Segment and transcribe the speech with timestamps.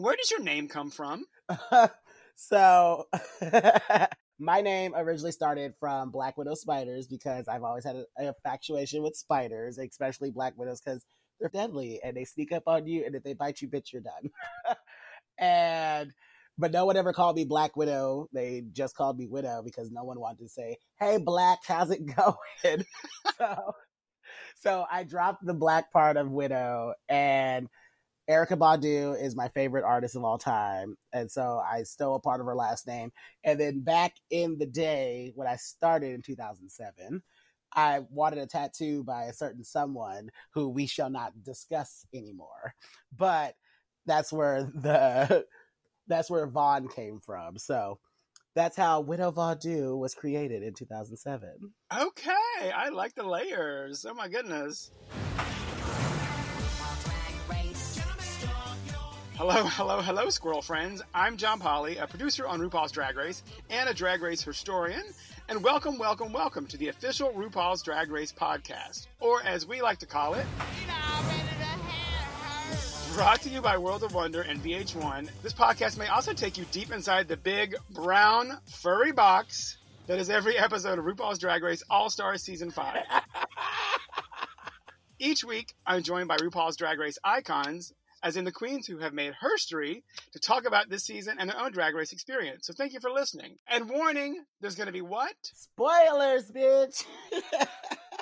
[0.00, 1.26] Where does your name come from?
[2.34, 3.06] so,
[4.38, 9.14] my name originally started from Black Widow spiders because I've always had an infatuation with
[9.14, 11.04] spiders, especially Black Widows, because
[11.38, 14.00] they're deadly and they sneak up on you, and if they bite you, bitch, you're
[14.00, 14.30] done.
[15.38, 16.14] and
[16.56, 18.26] but no one ever called me Black Widow.
[18.32, 22.06] They just called me Widow because no one wanted to say, "Hey, Black, how's it
[22.16, 22.86] going?"
[23.36, 23.72] so,
[24.62, 27.68] so I dropped the Black part of Widow, and
[28.28, 32.40] Erykah Badu is my favorite artist of all time, and so I stole a part
[32.40, 33.12] of her last name.
[33.44, 37.22] And then back in the day when I started in 2007.
[37.72, 42.74] I wanted a tattoo by a certain someone who we shall not discuss anymore.
[43.16, 43.54] But
[44.06, 45.46] that's where the
[46.08, 47.58] that's where Von came from.
[47.58, 47.98] So
[48.54, 51.72] that's how Widow Von'Du was created in 2007.
[51.96, 54.04] Okay, I like the layers.
[54.04, 54.90] Oh my goodness.
[59.40, 61.00] Hello, hello, hello, squirrel friends.
[61.14, 65.02] I'm John Polly, a producer on RuPaul's Drag Race and a Drag Race historian.
[65.48, 69.96] And welcome, welcome, welcome to the official RuPaul's Drag Race podcast, or as we like
[70.00, 70.44] to call it,
[73.14, 76.66] Brought to you by World of Wonder and VH1, this podcast may also take you
[76.70, 81.82] deep inside the big, brown, furry box that is every episode of RuPaul's Drag Race
[81.88, 82.94] All Stars Season 5.
[85.18, 89.12] Each week, I'm joined by RuPaul's Drag Race icons, as in the queens who have
[89.12, 92.66] made herstory, to talk about this season and their own Drag Race experience.
[92.66, 93.56] So thank you for listening.
[93.68, 95.34] And warning, there's going to be what?
[95.42, 97.04] Spoilers, bitch!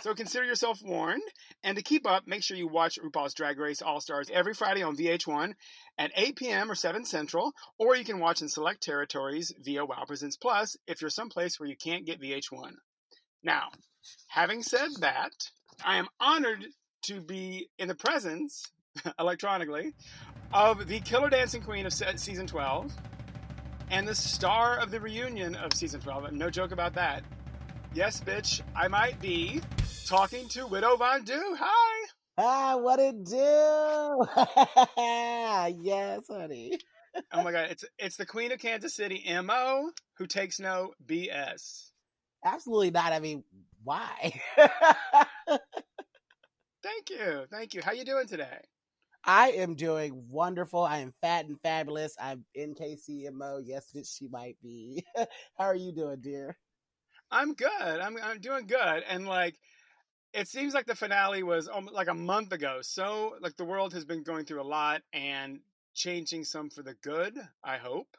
[0.03, 1.23] So consider yourself warned.
[1.65, 4.83] And to keep up, make sure you watch RuPaul's Drag Race All Stars every Friday
[4.83, 5.55] on VH1
[5.99, 6.71] at 8 p.m.
[6.71, 11.01] or 7 Central, or you can watch in select territories via Wow Presents Plus if
[11.01, 12.73] you're someplace where you can't get VH1.
[13.43, 13.69] Now,
[14.29, 15.33] having said that,
[15.85, 16.65] I am honored
[17.07, 18.63] to be in the presence,
[19.19, 19.92] electronically,
[20.53, 22.92] of the killer dancing queen of season 12
[23.91, 26.33] and the star of the reunion of season 12.
[26.33, 27.25] No joke about that.
[27.95, 29.61] Yes, bitch, I might be
[30.07, 31.57] talking to Widow Von Du.
[31.58, 32.08] Hi.
[32.36, 34.27] Ah, what it do?
[35.84, 36.79] yes, honey.
[37.33, 41.90] oh my god, it's it's the Queen of Kansas City, Mo, who takes no BS.
[42.45, 43.13] Absolutely not.
[43.13, 43.42] I mean,
[43.83, 44.40] why?
[46.83, 47.80] thank you, thank you.
[47.83, 48.61] How you doing today?
[49.28, 50.83] I am doing wonderful.
[50.83, 52.16] I am fat and fabulous.
[52.18, 53.61] I'm in KCMO.
[53.62, 55.05] Yes, she might be.
[55.58, 56.56] How are you doing, dear?
[57.30, 57.70] I'm good.
[57.70, 59.05] I'm I'm doing good.
[59.06, 59.56] And like
[60.33, 62.78] it seems like the finale was like a month ago.
[62.80, 65.60] So like the world has been going through a lot and
[65.95, 68.16] changing some for the good, I hope.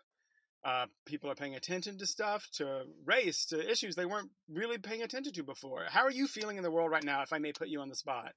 [0.64, 5.02] Uh, people are paying attention to stuff, to race, to issues they weren't really paying
[5.02, 5.86] attention to before.
[5.90, 7.90] How are you feeling in the world right now, if I may put you on
[7.90, 8.34] the spot?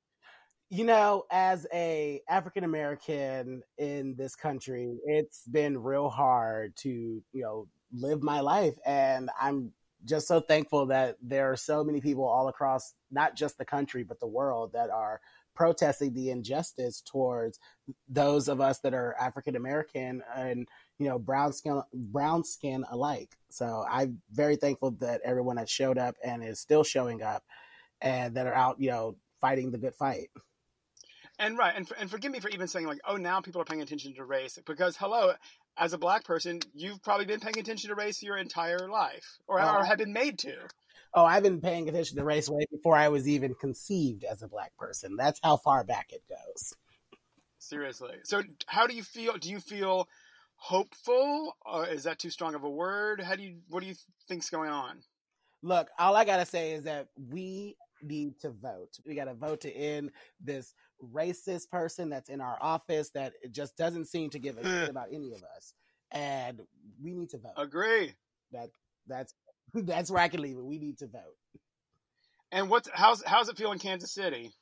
[0.72, 7.42] You know, as a African American in this country, it's been real hard to, you
[7.42, 9.72] know, live my life and I'm
[10.06, 14.02] just so thankful that there are so many people all across not just the country
[14.02, 15.20] but the world that are
[15.54, 17.60] protesting the injustice towards
[18.08, 20.66] those of us that are African American and
[20.98, 23.36] you know brown skin brown skin alike.
[23.50, 27.44] So I'm very thankful that everyone has showed up and is still showing up
[28.00, 30.30] and that are out you know fighting the good fight.
[31.42, 33.82] And right, and, and forgive me for even saying like, oh, now people are paying
[33.82, 35.32] attention to race because hello,
[35.76, 39.60] as a black person, you've probably been paying attention to race your entire life, or,
[39.60, 39.78] oh.
[39.78, 40.54] or have been made to.
[41.12, 44.48] Oh, I've been paying attention to race way before I was even conceived as a
[44.48, 45.16] black person.
[45.16, 46.74] That's how far back it goes.
[47.58, 48.14] Seriously.
[48.22, 49.36] So, how do you feel?
[49.36, 50.06] Do you feel
[50.54, 53.20] hopeful, or is that too strong of a word?
[53.20, 53.56] How do you?
[53.68, 53.96] What do you
[54.28, 54.98] think's going on?
[55.60, 58.98] Look, all I gotta say is that we need to vote.
[59.06, 60.10] We got to vote to end
[60.40, 60.74] this
[61.12, 65.08] racist person that's in our office that just doesn't seem to give a shit about
[65.12, 65.74] any of us.
[66.10, 66.60] And
[67.02, 67.52] we need to vote.
[67.56, 68.14] Agree.
[68.52, 68.70] That
[69.06, 69.34] that's
[69.74, 70.64] that's where I can leave it.
[70.64, 71.36] We need to vote.
[72.50, 74.52] And what's how's how's it feel in Kansas City?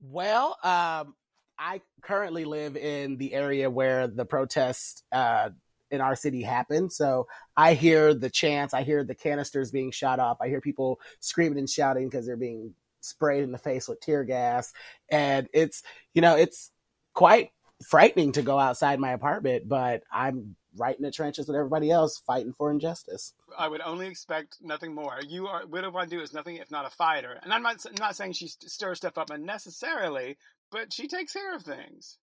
[0.00, 1.14] Well, um,
[1.58, 5.50] I currently live in the area where the protests uh,
[5.90, 6.90] in our city happen.
[6.90, 7.26] So
[7.56, 11.58] I hear the chants, I hear the canisters being shot off, I hear people screaming
[11.58, 12.74] and shouting because they're being
[13.06, 14.72] sprayed in the face with tear gas.
[15.10, 15.82] And it's,
[16.14, 16.70] you know, it's
[17.14, 17.50] quite
[17.84, 22.18] frightening to go outside my apartment, but I'm right in the trenches with everybody else
[22.18, 23.32] fighting for injustice.
[23.58, 25.18] I would only expect nothing more.
[25.26, 27.94] You are Widow Von Du is nothing if not a fighter, and I'm not I'm
[27.98, 30.36] not saying she stirs stuff up unnecessarily,
[30.70, 32.18] but she takes care of things.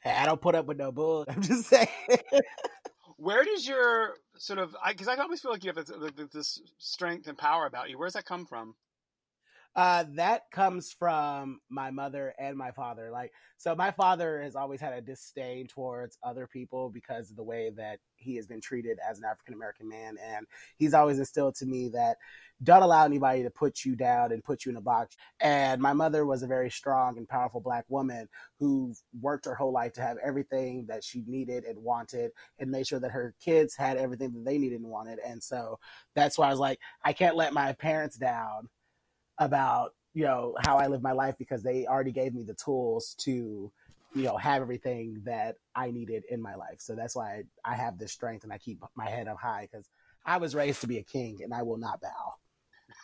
[0.00, 1.26] Hey, I don't put up with no bull.
[1.28, 1.88] I'm just saying.
[3.16, 6.60] Where does your sort of because I, I, always feel like you have this, this
[6.78, 7.98] strength and power about you.
[7.98, 8.74] Where does that come from?
[9.76, 13.10] Uh, that comes from my mother and my father.
[13.12, 17.44] Like, so my father has always had a disdain towards other people because of the
[17.44, 20.16] way that he has been treated as an African American man.
[20.20, 20.46] And
[20.78, 22.16] he's always instilled to me that
[22.64, 25.16] don't allow anybody to put you down and put you in a box.
[25.40, 28.28] And my mother was a very strong and powerful black woman
[28.58, 32.86] who worked her whole life to have everything that she needed and wanted and made
[32.88, 35.20] sure that her kids had everything that they needed and wanted.
[35.24, 35.78] And so
[36.16, 38.68] that's why I was like, I can't let my parents down
[39.38, 43.14] about, you know, how I live my life because they already gave me the tools
[43.20, 43.70] to
[44.14, 46.78] you know have everything that I needed in my life.
[46.78, 49.68] So that's why I, I have this strength and I keep my head up high
[49.70, 49.88] because
[50.24, 52.34] I was raised to be a king and I will not bow.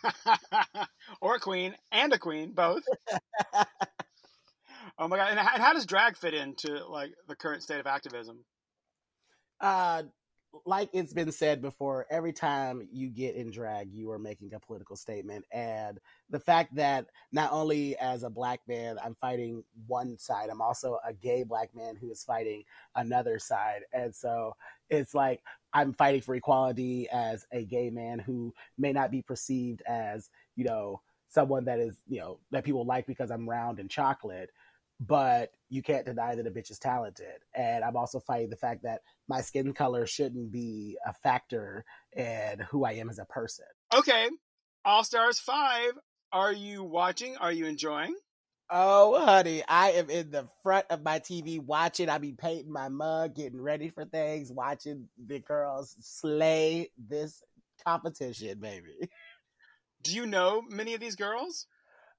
[1.21, 2.83] or a queen and a queen, both.
[4.97, 5.31] oh my god!
[5.31, 8.43] And how, does drag fit into like the current state of activism?
[9.61, 10.03] Uh,
[10.65, 14.59] like it's been said before, every time you get in drag, you are making a
[14.59, 15.45] political statement.
[15.51, 15.99] And
[16.29, 20.99] the fact that not only as a black man, I'm fighting one side, I'm also
[21.05, 22.63] a gay black man who is fighting
[22.95, 23.81] another side.
[23.93, 24.55] And so
[24.89, 25.41] it's like
[25.73, 30.63] I'm fighting for equality as a gay man who may not be perceived as, you
[30.63, 34.51] know, someone that is, you know, that people like because I'm round and chocolate
[34.99, 37.43] but you can't deny that a bitch is talented.
[37.53, 42.59] And I'm also fighting the fact that my skin color shouldn't be a factor in
[42.69, 43.65] who I am as a person.
[43.93, 44.29] Okay.
[44.83, 45.93] All Stars 5.
[46.31, 47.37] Are you watching?
[47.37, 48.15] Are you enjoying?
[48.69, 52.09] Oh, honey, I am in the front of my TV watching.
[52.09, 57.43] I be painting my mug, getting ready for things, watching the girls slay this
[57.85, 59.09] competition, baby.
[60.01, 61.67] Do you know many of these girls?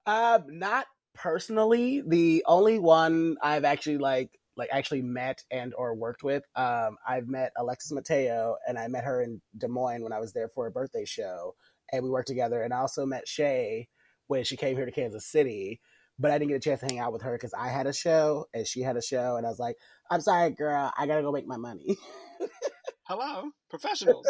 [0.06, 6.22] Um, not personally, the only one I've actually like like actually met and or worked
[6.22, 10.18] with, um, I've met Alexis Mateo, and I met her in Des Moines when I
[10.18, 11.54] was there for a birthday show,
[11.92, 12.62] and we worked together.
[12.62, 13.88] And I also met Shea
[14.28, 15.80] when she came here to Kansas City,
[16.18, 17.92] but I didn't get a chance to hang out with her because I had a
[17.92, 19.76] show and she had a show, and I was like,
[20.10, 21.96] "I'm sorry, girl, I gotta go make my money."
[23.08, 24.26] Hello, professionals.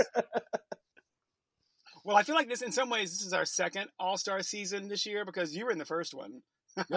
[2.05, 4.89] well, I feel like this, in some ways, this is our second All Star season
[4.89, 6.43] this year because you were in the first one.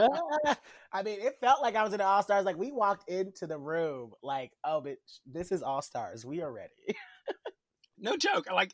[0.91, 2.45] I mean, it felt like I was in All Stars.
[2.45, 6.25] Like we walked into the room, like, oh, bitch, this is All Stars.
[6.25, 6.97] We are ready.
[7.97, 8.51] no joke.
[8.51, 8.73] Like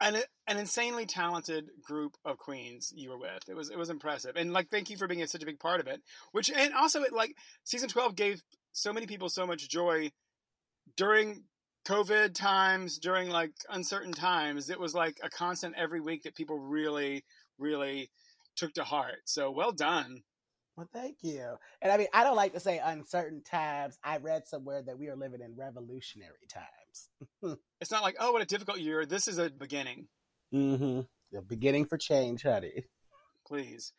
[0.00, 0.16] an
[0.46, 3.48] an insanely talented group of queens you were with.
[3.48, 5.80] It was it was impressive, and like, thank you for being such a big part
[5.80, 6.02] of it.
[6.32, 8.42] Which and also, it like season twelve gave
[8.72, 10.10] so many people so much joy
[10.96, 11.44] during
[11.86, 14.70] COVID times, during like uncertain times.
[14.70, 17.24] It was like a constant every week that people really,
[17.58, 18.10] really
[18.56, 19.22] took to heart.
[19.26, 20.22] So well done.
[20.76, 21.54] Well, thank you.
[21.82, 23.96] And I mean, I don't like to say uncertain times.
[24.02, 27.58] I read somewhere that we are living in revolutionary times.
[27.80, 29.06] it's not like, oh, what a difficult year.
[29.06, 30.08] This is a beginning.
[30.52, 31.02] Mm-hmm.
[31.30, 32.86] The beginning for change, honey.
[33.46, 33.92] Please.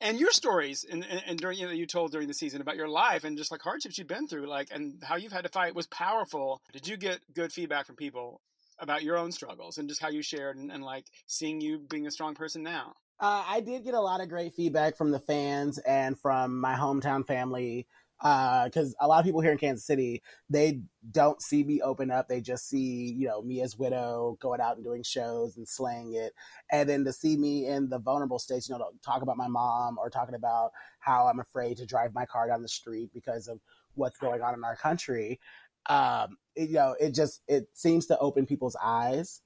[0.00, 2.76] And your stories and, and, and during you know you told during the season about
[2.76, 5.50] your life and just like hardships you've been through, like and how you've had to
[5.50, 6.62] fight was powerful.
[6.72, 8.40] Did you get good feedback from people
[8.78, 12.06] about your own struggles and just how you shared and, and like seeing you being
[12.06, 12.94] a strong person now?
[13.20, 16.74] Uh, I did get a lot of great feedback from the fans and from my
[16.74, 17.86] hometown family
[18.18, 20.80] because uh, a lot of people here in Kansas City they
[21.10, 22.28] don't see me open up.
[22.28, 26.14] They just see you know me as widow going out and doing shows and slaying
[26.14, 26.32] it,
[26.72, 29.98] and then to see me in the vulnerable states, you know, talk about my mom
[29.98, 33.58] or talking about how I'm afraid to drive my car down the street because of
[33.94, 35.40] what's going on in our country.
[35.88, 39.40] Um, it, you know, it just it seems to open people's eyes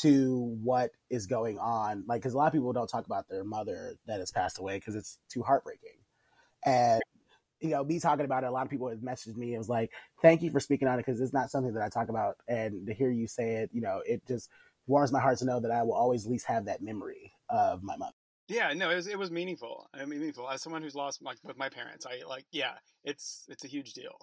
[0.00, 2.04] to what is going on.
[2.06, 4.76] Like, because a lot of people don't talk about their mother that has passed away
[4.76, 5.98] because it's too heartbreaking.
[6.64, 7.00] And
[7.60, 9.54] you know, me talking about it, a lot of people have messaged me.
[9.54, 11.88] It was like, "Thank you for speaking on it," because it's not something that I
[11.88, 12.36] talk about.
[12.48, 14.50] And to hear you say it, you know, it just
[14.86, 17.82] warms my heart to know that I will always at least have that memory of
[17.82, 18.12] my mother.
[18.48, 19.88] Yeah, no, it was, it was meaningful.
[19.92, 22.06] I mean, meaningful as someone who's lost like with my parents.
[22.06, 22.74] I like, yeah,
[23.04, 24.16] it's it's a huge deal.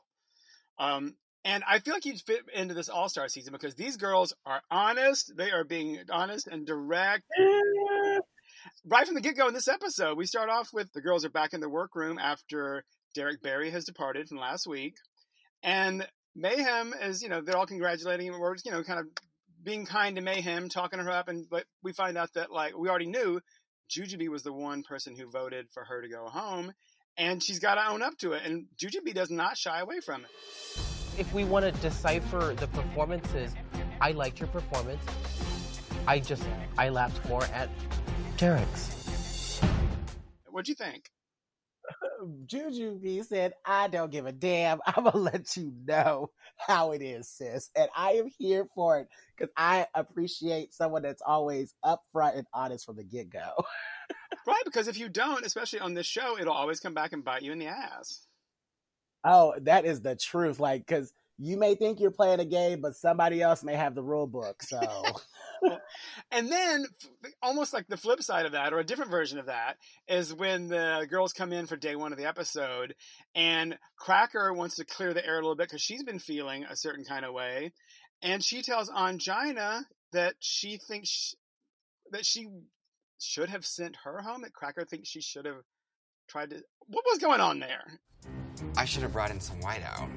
[0.77, 1.15] Um,
[1.45, 4.61] and I feel like you fit into this All Star season because these girls are
[4.71, 5.33] honest.
[5.35, 7.23] They are being honest and direct.
[8.85, 11.29] right from the get go in this episode, we start off with the girls are
[11.29, 14.95] back in the workroom after Derek Barry has departed from last week.
[15.61, 18.39] And Mayhem is, you know, they're all congratulating him.
[18.39, 19.07] We're, you know, kind of
[19.61, 21.27] being kind to Mayhem, talking her up.
[21.27, 23.41] And but we find out that, like, we already knew
[23.89, 26.71] Jujubee was the one person who voted for her to go home.
[27.17, 28.43] And she's got to own up to it.
[28.45, 33.53] And Jujubee does not shy away from it if we want to decipher the performances,
[34.01, 35.03] I liked your performance.
[36.07, 36.43] I just
[36.77, 37.69] I laughed more at
[38.37, 39.59] Derek's.
[40.49, 41.09] What'd you think?
[42.45, 44.79] Jujubee said, I don't give a damn.
[44.87, 47.69] I'm gonna let you know how it is, sis.
[47.75, 52.85] And I am here for it because I appreciate someone that's always upfront and honest
[52.85, 53.51] from the get go.
[54.47, 57.43] right, because if you don't, especially on this show, it'll always come back and bite
[57.43, 58.27] you in the ass.
[59.23, 60.59] Oh, that is the truth.
[60.59, 64.03] Like, because you may think you're playing a game, but somebody else may have the
[64.03, 64.61] rule book.
[64.61, 64.79] So,
[66.31, 66.85] and then
[67.41, 69.77] almost like the flip side of that, or a different version of that,
[70.07, 72.95] is when the girls come in for day one of the episode,
[73.33, 76.75] and Cracker wants to clear the air a little bit because she's been feeling a
[76.75, 77.71] certain kind of way,
[78.21, 81.35] and she tells Ongina that she thinks she,
[82.11, 82.47] that she
[83.19, 84.43] should have sent her home.
[84.43, 85.63] That Cracker thinks she should have
[86.29, 86.61] tried to.
[86.87, 87.99] What was going on there?
[88.77, 90.09] I should have brought in some whiteout.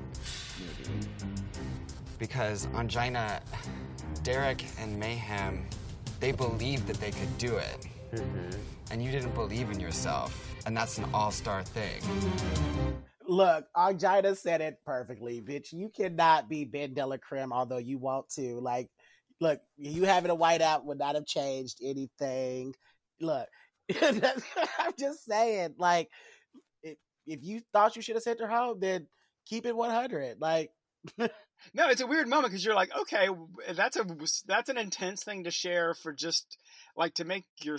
[2.18, 3.40] Because Ongina,
[4.22, 5.66] Derek and Mayhem,
[6.20, 7.86] they believed that they could do it.
[8.12, 8.50] Mm-hmm.
[8.90, 10.54] And you didn't believe in yourself.
[10.64, 12.00] And that's an all star thing.
[13.28, 15.72] Look, Ongina said it perfectly, bitch.
[15.72, 18.60] You cannot be BenDeLaCreme, although you want to.
[18.60, 18.88] Like,
[19.40, 22.74] look, you having a whiteout would not have changed anything.
[23.20, 23.48] Look,
[24.02, 26.10] I'm just saying, like,
[27.26, 29.06] if you thought you should have sent her home, then
[29.46, 30.40] keep it 100.
[30.40, 30.70] Like,
[31.18, 31.28] no,
[31.74, 33.28] it's a weird moment because you're like, okay,
[33.72, 34.06] that's a
[34.46, 36.58] that's an intense thing to share for just
[36.96, 37.78] like to make your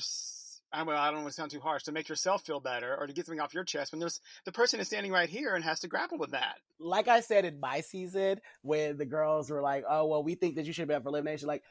[0.71, 3.07] I don't, I don't want to sound too harsh to make yourself feel better or
[3.07, 5.63] to get something off your chest when there's the person is standing right here and
[5.63, 6.55] has to grapple with that.
[6.79, 10.55] Like I said in my season, when the girls were like, "Oh well, we think
[10.55, 11.63] that you should be up for elimination," like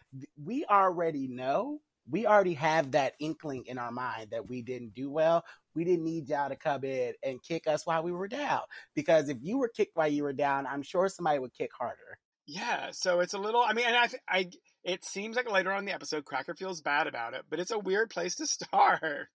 [0.43, 5.11] we already know we already have that inkling in our mind that we didn't do
[5.11, 5.45] well.
[5.75, 8.61] We didn't need y'all to come in and kick us while we were down.
[8.95, 12.19] Because if you were kicked while you were down, I'm sure somebody would kick harder.
[12.47, 13.61] Yeah, so it's a little.
[13.61, 14.51] I mean, and I, I,
[14.85, 17.73] it seems like later on in the episode, Cracker feels bad about it, but it's
[17.73, 19.29] a weird place to start.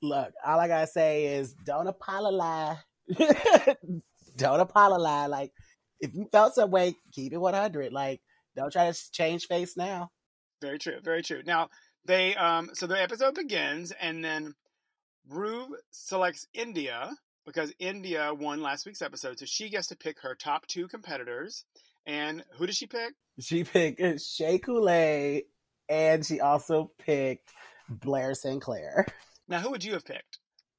[0.00, 2.78] Look, all I gotta say is, don't apologize.
[4.36, 5.28] don't apologize.
[5.28, 5.52] Like,
[6.00, 7.92] if you felt some way, keep it 100.
[7.92, 8.20] Like,
[8.56, 10.10] don't try to change face now.
[10.60, 10.98] Very true.
[11.02, 11.42] Very true.
[11.44, 11.68] Now,
[12.06, 14.54] they um so the episode begins and then
[15.28, 17.10] Ru selects India
[17.46, 21.64] because India won last week's episode, so she gets to pick her top two competitors.
[22.06, 23.14] And who does she pick?
[23.40, 25.44] She picked Shea Coulee,
[25.88, 27.52] and she also picked
[27.88, 28.60] Blair St.
[28.60, 29.06] Clair.
[29.48, 30.38] Now, who would you have picked?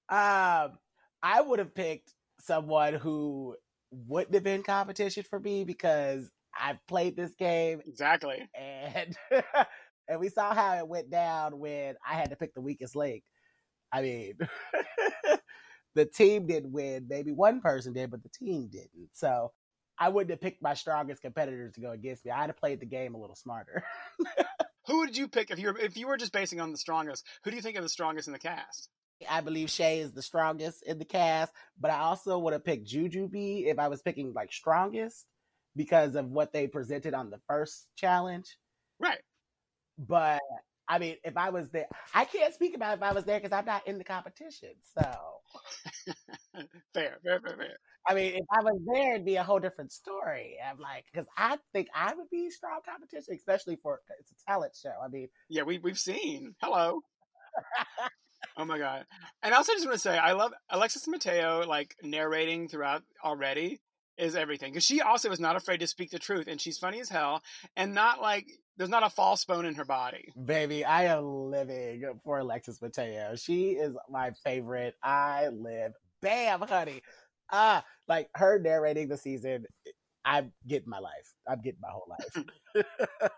[0.09, 0.77] Um,
[1.21, 3.55] I would have picked someone who
[3.91, 9.15] wouldn't have been competition for me because I've played this game exactly, and
[10.07, 13.23] and we saw how it went down when I had to pick the weakest link.
[13.91, 14.33] I mean,
[15.95, 17.07] the team didn't win.
[17.09, 19.09] Maybe one person did, but the team didn't.
[19.13, 19.51] So
[19.97, 22.31] I wouldn't have picked my strongest competitors to go against me.
[22.31, 23.83] I'd have played the game a little smarter.
[24.87, 27.25] who would you pick if you were if you were just basing on the strongest?
[27.43, 28.89] Who do you think are the strongest in the cast?
[29.29, 32.87] I believe Shea is the strongest in the cast, but I also would have picked
[32.87, 35.25] Jujubee if I was picking like strongest
[35.75, 38.57] because of what they presented on the first challenge.
[38.99, 39.19] Right.
[39.97, 40.41] But
[40.87, 43.55] I mean, if I was there, I can't speak about if I was there because
[43.57, 44.69] I'm not in the competition.
[44.97, 45.17] So
[46.93, 47.77] fair, fair, fair, fair.
[48.07, 50.57] I mean, if I was there, it'd be a whole different story.
[50.63, 54.73] I'm like, because I think I would be strong competition, especially for it's a talent
[54.79, 54.93] show.
[55.03, 56.55] I mean, yeah, we we've seen.
[56.61, 57.01] Hello.
[58.57, 59.05] oh my god!
[59.41, 63.81] And I also just want to say, I love Alexis Mateo like narrating throughout already
[64.17, 67.01] is everything because she also is not afraid to speak the truth and she's funny
[67.01, 67.41] as hell
[67.75, 68.45] and not like
[68.77, 70.31] there's not a false bone in her body.
[70.43, 73.35] Baby, I am living for Alexis Mateo.
[73.35, 74.95] She is my favorite.
[75.03, 75.93] I live.
[76.21, 77.01] Bam, honey.
[77.51, 79.65] Ah, like her narrating the season.
[80.25, 81.33] I'm getting my life.
[81.47, 82.85] I'm getting my whole life.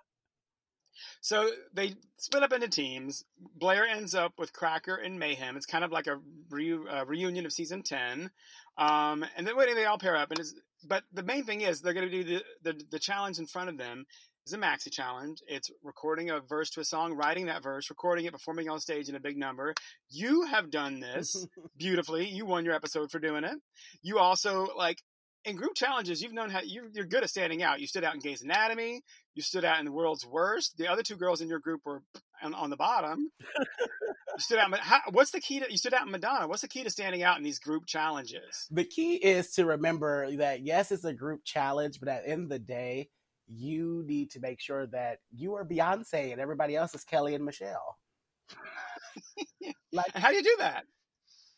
[1.22, 3.26] so they split up into teams.
[3.56, 5.58] Blair ends up with Cracker and Mayhem.
[5.58, 8.32] It's kind of like a, re- a reunion of season 10.
[8.78, 10.54] Um, and then wait, they all pair up, and it's
[10.88, 13.70] but the main thing is they're going to do the, the, the challenge in front
[13.70, 14.06] of them
[14.48, 15.42] is a maxi challenge.
[15.48, 19.10] It's recording a verse to a song, writing that verse, recording it, performing on stage
[19.10, 19.74] in a big number.
[20.10, 21.46] You have done this
[21.78, 22.28] beautifully.
[22.28, 23.56] You won your episode for doing it.
[24.02, 25.00] You also like
[25.44, 27.80] in group challenges, you've known how you're, you're, good at standing out.
[27.80, 29.02] You stood out in Gay's Anatomy.
[29.36, 30.78] You stood out in the world's worst.
[30.78, 32.02] The other two girls in your group were
[32.42, 33.30] on, on the bottom.
[33.40, 34.78] you stood out.
[34.80, 35.70] How, what's the key to?
[35.70, 36.48] You stood out in Madonna.
[36.48, 38.68] What's the key to standing out in these group challenges?
[38.72, 42.44] The key is to remember that yes, it's a group challenge, but at the end
[42.44, 43.10] of the day,
[43.48, 47.46] you need to make sure that you are Beyonce and everybody else is Kelly and
[47.46, 47.98] Michelle.
[49.92, 50.84] like, how do you do that?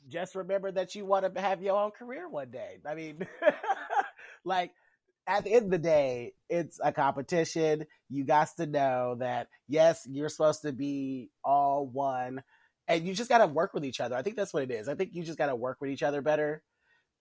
[0.09, 2.79] just remember that you want to have your own career one day.
[2.85, 3.27] I mean,
[4.45, 4.71] like
[5.27, 7.85] at the end of the day, it's a competition.
[8.09, 12.41] You got to know that yes, you're supposed to be all one,
[12.87, 14.15] and you just got to work with each other.
[14.15, 14.87] I think that's what it is.
[14.89, 16.63] I think you just got to work with each other better.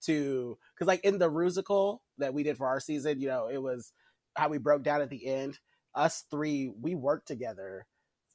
[0.05, 3.61] To because like in the musical that we did for our season, you know, it
[3.61, 3.91] was
[4.39, 5.59] how we broke down at the end.
[5.95, 7.85] Us three, we worked together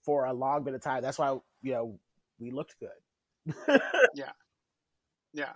[0.04, 1.02] for a long bit of time.
[1.02, 1.98] That's why you know
[2.38, 3.56] we looked good
[4.14, 4.30] Yeah.
[5.32, 5.52] Yeah.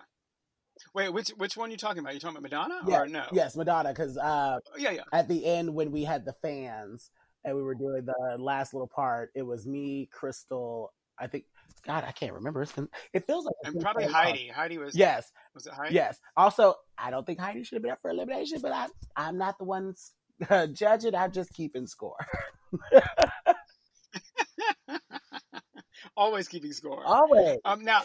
[0.94, 2.14] Wait, which which one are you talking about?
[2.14, 3.24] You talking about Madonna Yeah, or no?
[3.32, 5.02] Yes, Madonna, because uh, Yeah, yeah.
[5.12, 7.10] at the end when we had the fans
[7.44, 10.92] and we were doing the last little part, it was me, Crystal.
[11.18, 11.44] I think,
[11.84, 12.62] God, I can't remember.
[12.62, 14.12] It's been, it feels like And probably long.
[14.12, 14.48] Heidi.
[14.48, 14.94] Heidi was.
[14.96, 15.94] Yes, Was it Heidi?
[15.96, 16.18] yes.
[16.36, 18.86] Also, I don't think Heidi should have been up for elimination, but I,
[19.16, 19.94] I'm not the one
[20.50, 22.16] uh, it, I'm just keeping score.
[26.16, 27.02] Always keeping score.
[27.04, 27.58] Always.
[27.64, 28.02] Um, now,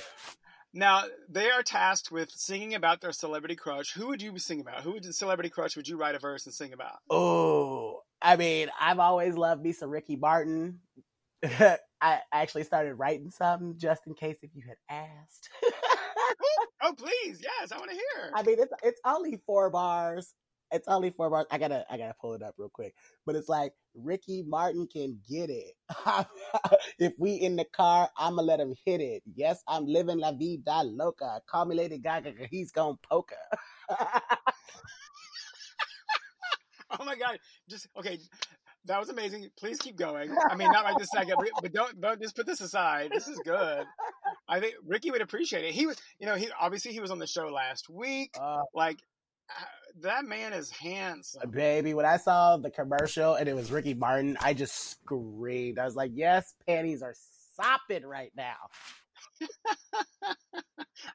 [0.74, 3.94] now they are tasked with singing about their celebrity crush.
[3.94, 4.82] Who would you sing about?
[4.82, 6.98] Who would the celebrity crush would you write a verse and sing about?
[7.10, 10.80] Oh, I mean, I've always loved me some Ricky Martin.
[11.44, 15.50] I actually started writing something just in case if you had asked.
[16.86, 18.32] Oh, please, yes, I want to hear.
[18.36, 20.34] I mean, it's it's only four bars.
[20.74, 21.46] It's only four bars.
[21.52, 22.96] I gotta I gotta pull it up real quick.
[23.26, 25.74] But it's like Ricky Martin can get it.
[27.00, 29.24] if we in the car, I'ma let him hit it.
[29.36, 31.42] Yes, I'm living la vida loca.
[31.50, 33.36] Call me Lady Gaga, He's gonna poker.
[37.00, 37.38] oh my god,
[37.70, 38.20] just okay.
[38.86, 39.48] That was amazing.
[39.58, 40.36] Please keep going.
[40.50, 43.12] I mean, not right this second, but- but don't don't just put this aside.
[43.14, 43.86] This is good.
[44.50, 45.74] I think Ricky would appreciate it.
[45.74, 48.36] He was, you know, he obviously he was on the show last week.
[48.40, 49.00] Uh, Like
[50.02, 51.50] that man is handsome.
[51.52, 55.80] baby, when I saw the commercial and it was Ricky Martin, I just screamed.
[55.80, 57.16] I was like, "Yes, panties are
[57.56, 58.56] sopping right now."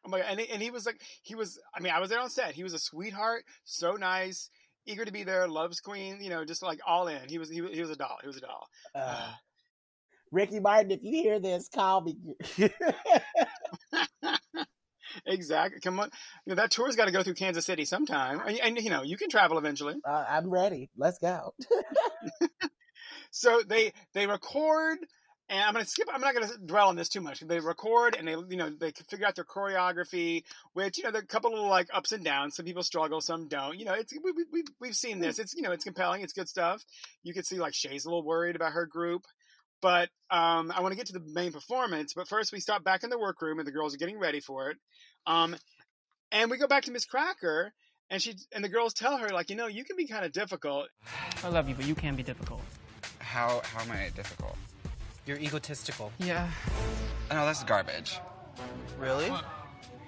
[0.05, 0.27] Oh my god!
[0.31, 1.59] And he, and he was like, he was.
[1.75, 2.55] I mean, I was there on set.
[2.55, 4.51] He was a sweetheart, so nice,
[4.87, 6.19] eager to be there, loves Queen.
[6.21, 7.29] You know, just like all in.
[7.29, 7.51] He was.
[7.51, 8.19] He was, he was a doll.
[8.21, 8.69] He was a doll.
[8.95, 9.33] Uh,
[10.31, 12.17] Ricky Martin, if you hear this, call me.
[15.27, 15.81] exactly.
[15.81, 16.11] Come on.
[16.47, 19.03] You know, that tour's got to go through Kansas City sometime, and, and you know,
[19.03, 19.95] you can travel eventually.
[20.05, 20.91] uh, I'm ready.
[20.97, 21.55] Let's go.
[23.31, 24.99] So they they record,
[25.49, 26.09] and I'm gonna skip.
[26.13, 27.41] I'm not gonna dwell on this too much.
[27.41, 31.21] They record and they you know they figure out their choreography, which you know there
[31.21, 32.57] are a couple of like ups and downs.
[32.57, 33.79] Some people struggle, some don't.
[33.79, 35.39] You know, it's we, we, we've we've seen this.
[35.39, 36.23] It's you know it's compelling.
[36.23, 36.83] It's good stuff.
[37.23, 39.23] You can see like Shea's a little worried about her group.
[39.81, 42.13] But um, I want to get to the main performance.
[42.15, 44.71] But first, we stop back in the workroom, and the girls are getting ready for
[44.71, 44.77] it.
[45.27, 45.57] Um,
[46.33, 47.73] and we go back to Miz Cracker,
[48.11, 50.33] and she and the girls tell her like, you know, you can be kind of
[50.33, 50.89] difficult.
[51.45, 52.61] I love you, but you can be difficult.
[53.19, 54.57] How how am I difficult?
[55.27, 56.11] You're egotistical.
[56.19, 56.49] Yeah.
[57.31, 58.19] No, that's garbage.
[58.99, 59.31] Really?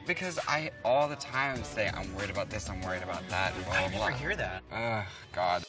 [0.06, 3.52] Because I all the time say I'm worried about this, I'm worried about that.
[3.64, 4.08] Blah, I never blah.
[4.08, 4.62] hear that.
[4.72, 5.64] Ugh, God.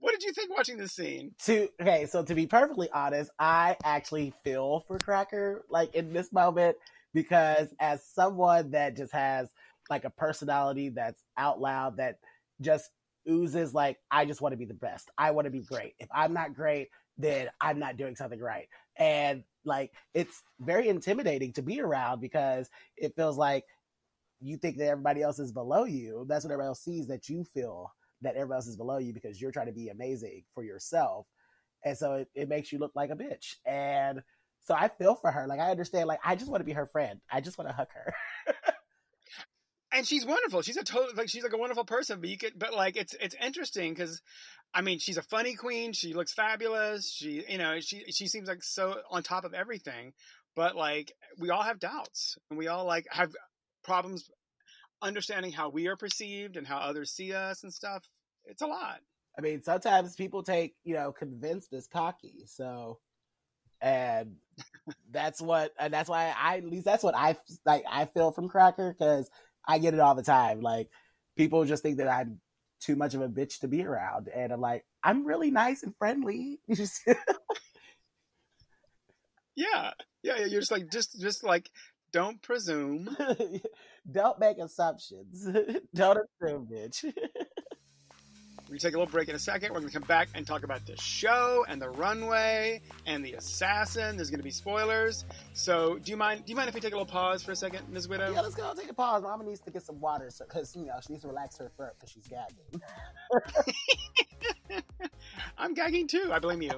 [0.00, 1.32] What did you think watching this scene?
[1.44, 6.32] to okay, so to be perfectly honest, I actually feel for Cracker like in this
[6.32, 6.76] moment
[7.14, 9.48] because as someone that just has
[9.88, 12.18] like a personality that's out loud that
[12.60, 12.90] just
[13.28, 15.10] oozes like I just want to be the best.
[15.18, 15.94] I want to be great.
[15.98, 18.68] If I'm not great, then I'm not doing something right.
[18.96, 23.64] And like it's very intimidating to be around because it feels like
[24.40, 26.26] you think that everybody else is below you.
[26.28, 29.40] That's what everybody else sees that you feel that everybody else is below you because
[29.40, 31.26] you're trying to be amazing for yourself.
[31.84, 33.54] And so it, it makes you look like a bitch.
[33.64, 34.22] And
[34.66, 35.46] so I feel for her.
[35.46, 37.20] Like I understand, like I just want to be her friend.
[37.30, 38.14] I just want to hug her.
[39.92, 40.62] and she's wonderful.
[40.62, 42.20] She's a total like she's like a wonderful person.
[42.20, 44.20] But you could, but like it's it's interesting because,
[44.74, 45.92] I mean, she's a funny queen.
[45.92, 47.12] She looks fabulous.
[47.12, 50.12] She you know she she seems like so on top of everything.
[50.56, 53.30] But like we all have doubts and we all like have
[53.84, 54.28] problems
[55.02, 58.04] understanding how we are perceived and how others see us and stuff.
[58.44, 59.00] It's a lot.
[59.38, 62.44] I mean, sometimes people take, you know, convinced as cocky.
[62.46, 62.98] So,
[63.80, 64.36] and
[65.10, 67.84] that's what, and that's why I, at least that's what I like.
[67.90, 69.30] I feel from Cracker because
[69.66, 70.60] I get it all the time.
[70.60, 70.88] Like
[71.36, 72.40] people just think that I'm
[72.80, 75.94] too much of a bitch to be around, and I'm like, I'm really nice and
[75.98, 76.60] friendly.
[79.56, 80.36] Yeah, yeah.
[80.38, 80.44] yeah.
[80.44, 81.70] You're just like just just like
[82.16, 83.14] don't presume.
[84.10, 85.44] Don't make assumptions.
[85.94, 87.04] Don't assume, bitch.
[87.04, 87.12] We're
[88.68, 89.74] going to take a little break in a second.
[89.74, 93.34] We're going to come back and talk about the show and the runway and the
[93.34, 94.16] assassin.
[94.16, 95.26] There's going to be spoilers.
[95.52, 96.46] So, do you mind?
[96.46, 98.08] Do you mind if we take a little pause for a second, Ms.
[98.08, 98.32] Widow?
[98.32, 99.22] yeah, let's go take a pause.
[99.22, 101.92] Mama needs to get some water because you know she needs to relax her throat
[101.98, 102.80] because she's gagging.
[105.58, 106.30] I'm gagging too.
[106.32, 106.72] I blame you.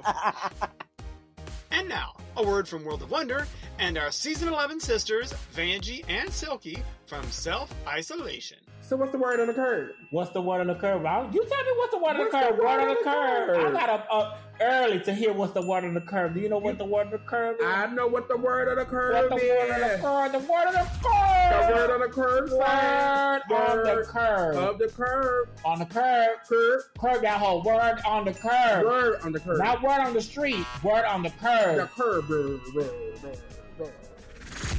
[1.71, 3.49] and now, a word from World of Wonder
[3.81, 8.59] and our season 11 sisters, Vanjie and Silky, from Self Isolation.
[8.89, 9.91] So what's the word on the curb?
[10.09, 11.05] What's the word on the curve?
[11.05, 12.39] I- You tell me what's the word on the What's the.
[12.53, 13.67] Word word on the curve.
[13.67, 16.33] I got up, up early to hear what's the word on the curve.
[16.33, 17.67] Do you know what the word on the curve is?
[17.67, 19.43] I know what the word on the what curb the is.
[19.43, 20.33] word on the curve?
[20.33, 21.69] The word on the curve.
[21.69, 22.51] The word on the curb.
[22.51, 24.57] Word on the Word curve.
[24.57, 25.49] Of the curb.
[25.67, 26.39] On the curve.
[26.49, 26.81] Curb.
[26.99, 28.85] Curve that whole word on the curve.
[28.87, 29.59] Word on the curb.
[29.59, 30.65] Not word on the street.
[30.83, 31.77] Word on the curb.
[31.77, 32.27] the curb.
[32.27, 32.83] Brr, brr,
[33.21, 33.35] brr,
[33.77, 34.08] brr.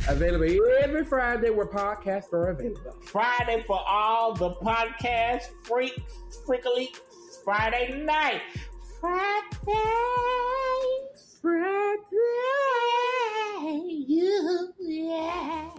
[0.07, 0.45] Available
[0.81, 2.95] every Friday where podcasts are available.
[3.01, 6.01] Friday for all the podcast freaks,
[6.47, 6.87] freakily.
[7.43, 8.41] Friday night.
[8.99, 9.45] Friday.
[11.41, 12.05] Friday.
[14.07, 15.69] You, yeah.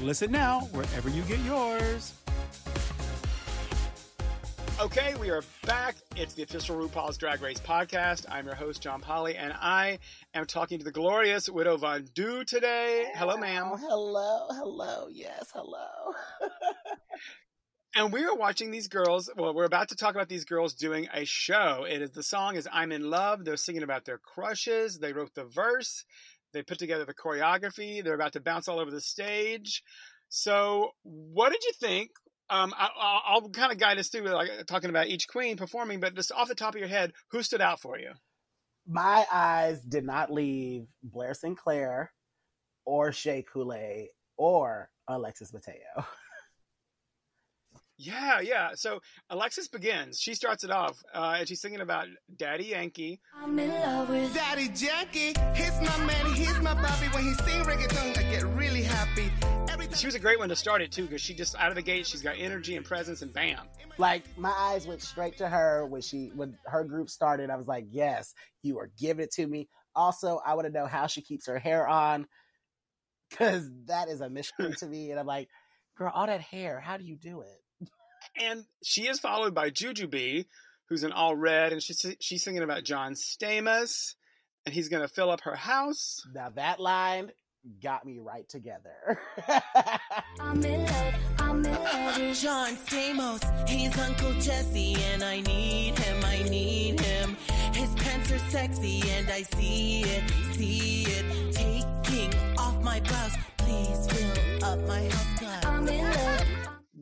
[0.00, 2.14] Listen now wherever you get yours.
[4.80, 5.94] Okay, we are back.
[6.16, 8.24] It's the official RuPaul's Drag Race podcast.
[8.28, 9.98] I'm your host, John Polly, and I
[10.34, 13.06] am talking to the glorious Widow Von Du today.
[13.14, 13.72] Hello, Oh, ma'am.
[13.78, 15.86] hello, hello, yes, hello.
[17.94, 19.28] And we are watching these girls.
[19.36, 21.84] Well, we're about to talk about these girls doing a show.
[21.86, 24.98] It is the song is "I'm in Love." They're singing about their crushes.
[24.98, 26.02] They wrote the verse.
[26.54, 28.02] They put together the choreography.
[28.02, 29.82] They're about to bounce all over the stage.
[30.30, 32.12] So, what did you think?
[32.52, 36.00] Um, I, I'll, I'll kind of guide us through, like talking about each queen performing,
[36.00, 38.10] but just off the top of your head, who stood out for you?
[38.86, 41.56] My eyes did not leave Blair St.
[41.56, 42.12] Clair
[42.84, 45.74] or Shea Coulee or Alexis Mateo.
[47.98, 48.70] Yeah, yeah.
[48.74, 48.98] So
[49.30, 50.18] Alexis begins.
[50.18, 53.20] She starts it off, uh, and she's singing about Daddy Yankee.
[53.40, 57.06] I'm in love with Daddy Yankee, he's my man, he's my puppy.
[57.14, 59.30] When he sing reggaeton, I get really happy.
[59.94, 61.82] She was a great one to start it too, because she just out of the
[61.82, 63.60] gate, she's got energy and presence, and bam.
[63.98, 67.50] Like my eyes went straight to her when she when her group started.
[67.50, 69.68] I was like, yes, you are giving it to me.
[69.94, 72.26] Also, I want to know how she keeps her hair on
[73.30, 75.10] because that is a mystery to me.
[75.10, 75.48] And I'm like,
[75.96, 77.88] girl, all that hair, how do you do it?
[78.40, 80.46] And she is followed by Jujubee
[80.92, 84.14] who's in all red, and she's she's singing about John Stamos,
[84.66, 86.20] and he's gonna fill up her house.
[86.34, 87.32] Now that line
[87.82, 89.20] got me right together.
[90.40, 96.24] I'm in love, I'm in love John Stamos, he's Uncle Jesse, and I need him,
[96.24, 97.36] I need him.
[97.72, 101.52] His pants are sexy, and I see it, see it.
[101.52, 105.64] Taking off my blouse, please fill up my house, God.
[105.64, 106.46] I'm in love.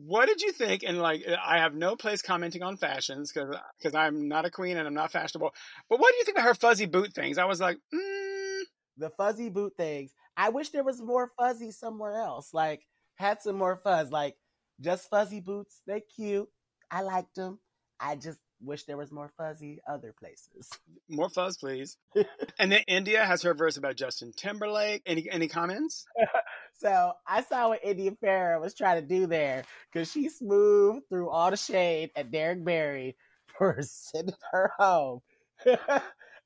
[0.05, 0.83] What did you think?
[0.83, 4.77] And like, I have no place commenting on fashions because because I'm not a queen
[4.77, 5.53] and I'm not fashionable.
[5.89, 7.37] But what do you think about her fuzzy boot things?
[7.37, 8.61] I was like, mm,
[8.97, 10.11] the fuzzy boot things.
[10.37, 12.53] I wish there was more fuzzy somewhere else.
[12.53, 12.81] Like
[13.15, 14.11] had some more fuzz.
[14.11, 14.35] Like
[14.79, 15.81] just fuzzy boots.
[15.87, 16.49] They cute.
[16.89, 17.59] I liked them.
[17.99, 20.69] I just wish there was more fuzzy other places.
[21.09, 21.97] more fuzz, please.
[22.59, 25.01] and then India has her verse about Justin Timberlake.
[25.05, 26.05] Any any comments?
[26.73, 31.29] So I saw what India Ferrah was trying to do there because she smoothed through
[31.29, 33.15] all the shade at Derek Barry
[33.55, 35.19] for sending her home.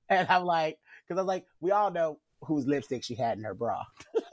[0.10, 3.54] and I'm like, because I'm like, we all know whose lipstick she had in her
[3.54, 3.84] bra.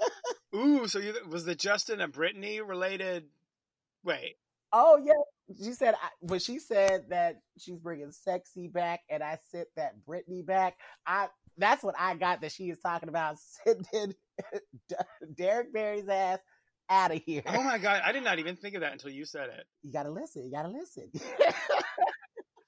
[0.54, 3.24] Ooh, so you, was the Justin and Britney related?
[4.04, 4.36] Wait,
[4.72, 5.12] Oh yeah,
[5.62, 9.92] she said I, when she said that she's bringing sexy back, and I sent that
[10.08, 10.76] Britney back.
[11.06, 14.14] I that's what I got that she is talking about sending
[15.36, 16.38] Derek Barry's ass
[16.88, 17.42] out of here.
[17.46, 19.66] oh my god, I did not even think of that until you said it.
[19.82, 20.44] You gotta listen.
[20.44, 21.10] You gotta listen.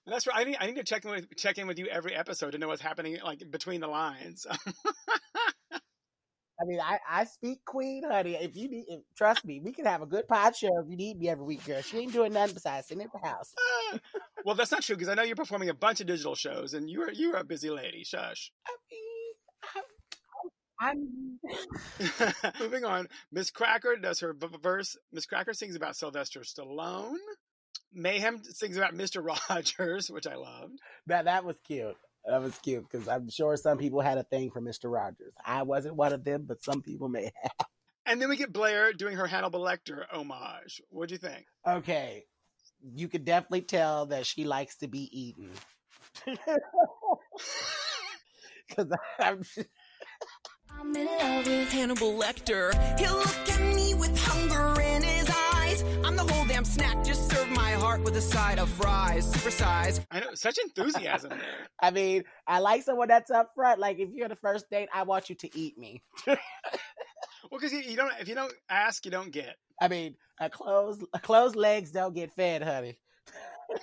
[0.07, 0.37] That's right.
[0.37, 2.59] I need I need to check in with check in with you every episode to
[2.59, 4.47] know what's happening like between the lines.
[6.61, 8.35] I mean, I, I speak Queen, honey.
[8.35, 10.97] If you need, if, trust me, we can have a good pod show if you
[10.97, 11.83] need me every week, girl.
[11.83, 13.53] She ain't doing nothing besides sitting at the house.
[14.45, 16.89] well, that's not true because I know you're performing a bunch of digital shows and
[16.89, 18.05] you're you're a busy lady.
[18.05, 18.53] Shush.
[18.67, 19.81] I mean,
[20.81, 21.09] I'm,
[22.01, 24.97] I'm Moving on, Miz Cracker does her verse.
[25.13, 27.17] Miz Cracker sings about Sylvester Stallone.
[27.95, 29.25] Mayhem sings about Mr.
[29.51, 30.79] Rogers, which I loved.
[31.07, 31.97] that that was cute.
[32.27, 35.33] That was cute because I'm sure some people had a thing for Mister Rogers.
[35.45, 37.67] I wasn't one of them, but some people may have.
[38.07, 40.83] And then we get Blair doing her Hannibal Lecter homage.
[40.91, 41.47] What'd you think?
[41.67, 42.25] Okay,
[42.95, 45.51] you could definitely tell that she likes to be eaten.
[48.69, 49.43] Because I'm,
[50.81, 55.83] I'm in love with Hannibal Lecter, he'll look at me with hunger in his eyes.
[56.05, 57.44] I'm the whole damn snack, just serve my
[57.85, 60.03] heart with a side of fries, supersize.
[60.11, 61.69] I know such enthusiasm there.
[61.83, 63.79] I mean, I like someone that's up front.
[63.79, 66.03] Like if you're the first date, I want you to eat me.
[67.51, 69.57] Well, because you, you don't if you don't ask, you don't get.
[69.81, 72.99] I mean, a closed a closed legs don't get fed, honey.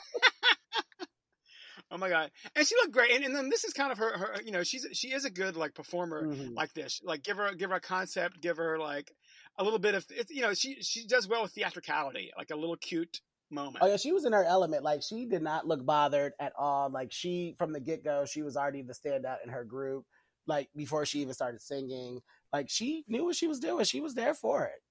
[1.93, 2.31] Oh my god!
[2.55, 3.11] And she looked great.
[3.11, 4.41] And, and then this is kind of her, her.
[4.45, 6.55] You know, she's she is a good like performer Mhm.
[6.55, 7.01] like this.
[7.03, 9.11] Like give her give her a concept, give her like
[9.59, 12.55] a little bit of it's you know she she does well with theatricality, like a
[12.55, 13.19] little cute
[13.51, 13.77] moment.
[13.81, 14.83] Oh yeah, she was in her element.
[14.83, 16.89] Like she did not look bothered at all.
[16.89, 20.05] Like she from the get go, she was already the standout in her group.
[20.47, 23.85] Like before she even started singing, like she knew what she was doing.
[23.85, 24.81] She was there for it,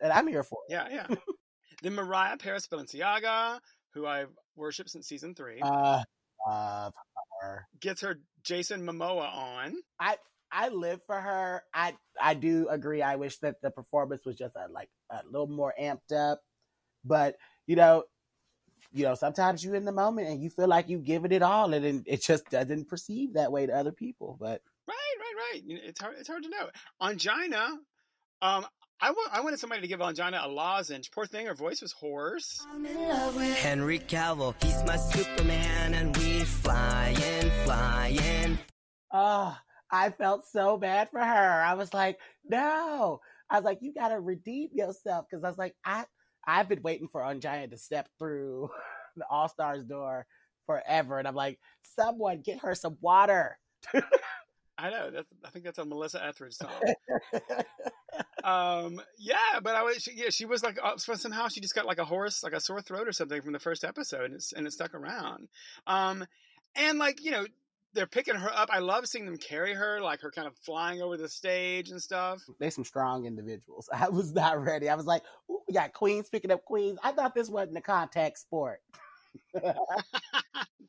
[0.00, 0.72] and I'm here for it.
[0.72, 1.06] Yeah, yeah.
[1.82, 3.58] then Mariah Paris Balenciaga,
[3.94, 6.02] who I've worshipped since season three, Uh,
[6.46, 6.94] love
[7.42, 7.66] her.
[7.80, 9.74] gets her Jason Momoa on.
[9.98, 10.16] I
[10.52, 11.62] I live for her.
[11.74, 13.02] I I do agree.
[13.02, 16.40] I wish that the performance was just a, like a little more amped up.
[17.04, 17.36] But
[17.70, 18.02] you know,
[18.92, 21.72] you know, sometimes you're in the moment and you feel like you've given it all,
[21.72, 24.36] and it just doesn't perceive that way to other people.
[24.40, 25.62] But Right, right, right.
[25.84, 26.16] It's hard.
[26.18, 26.68] It's hard to know.
[27.00, 27.68] Ongina,
[28.42, 28.66] um,
[29.00, 31.12] I wa- I wanted somebody to give Ongina a lozenge.
[31.12, 32.58] Poor thing, her voice was hoarse.
[32.74, 38.58] I'm in love with Henry Cavill, he's my Superman, and we flying, flying.
[39.12, 39.56] oh,
[39.92, 41.62] I felt so bad for her.
[41.62, 43.20] I was like, no.
[43.48, 46.04] I was like, you gotta redeem yourself because I was like, I
[46.46, 48.70] I've been waiting for Ongina to step through
[49.16, 50.26] the All Stars door
[50.66, 53.58] forever, and I'm like, someone get her some water.
[54.78, 55.10] I know.
[55.10, 56.70] That's, I think that's a Melissa Etheridge song.
[58.44, 59.96] um, yeah, but I was.
[60.02, 62.60] She, yeah, she was like uh, somehow she just got like a horse, like a
[62.60, 65.48] sore throat or something from the first episode, and, and it stuck around.
[65.86, 66.24] Um,
[66.74, 67.46] and like you know,
[67.92, 68.68] they're picking her up.
[68.72, 72.00] I love seeing them carry her, like her kind of flying over the stage and
[72.00, 72.40] stuff.
[72.58, 73.88] they some strong individuals.
[73.92, 74.88] I was not ready.
[74.88, 76.98] I was like, Ooh, we got queens picking up queens.
[77.02, 78.80] I thought this wasn't a contact sport.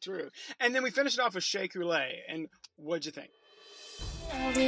[0.02, 0.30] True.
[0.60, 2.22] And then we finished it off with Shea Coulee.
[2.28, 3.30] And what'd you think?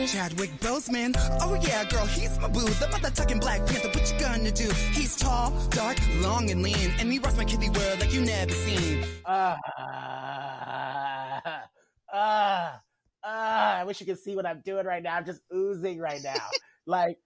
[0.07, 2.67] Chadwick Boseman, oh yeah, girl, he's my boo.
[2.67, 4.69] The mother-tucking Black Panther, what you gonna do?
[4.91, 8.51] He's tall, dark, long, and lean, and he rocks my kitty world like you never
[8.51, 9.05] seen.
[9.25, 9.57] Ah,
[12.23, 12.81] ah,
[13.23, 13.77] ah.
[13.79, 15.15] I wish you could see what I'm doing right now.
[15.15, 16.47] I'm just oozing right now.
[16.85, 17.17] like,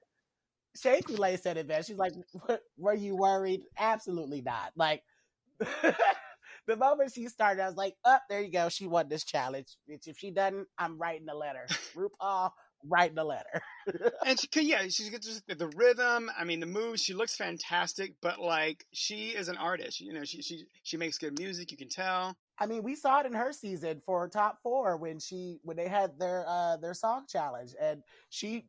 [0.81, 1.87] Coulee said it best.
[1.87, 2.13] She's like,
[2.45, 3.61] "What- were you worried?
[3.77, 4.71] Absolutely not.
[4.75, 5.03] Like,
[5.59, 8.69] the moment she started, I was like, up, there you go.
[8.69, 9.75] She won this challenge.
[9.87, 11.65] If she doesn't, I'm writing a letter.
[11.95, 12.51] RuPaul,
[12.85, 13.61] writing a letter.
[14.25, 16.29] and she, yeah, she's got just the rhythm.
[16.37, 17.01] I mean, the moves.
[17.01, 19.99] She looks fantastic, but like she is an artist.
[19.99, 21.71] You know, she she she makes good music.
[21.71, 22.37] You can tell.
[22.59, 25.87] I mean, we saw it in her season for top four when she when they
[25.87, 28.65] had their uh their song challenge, and she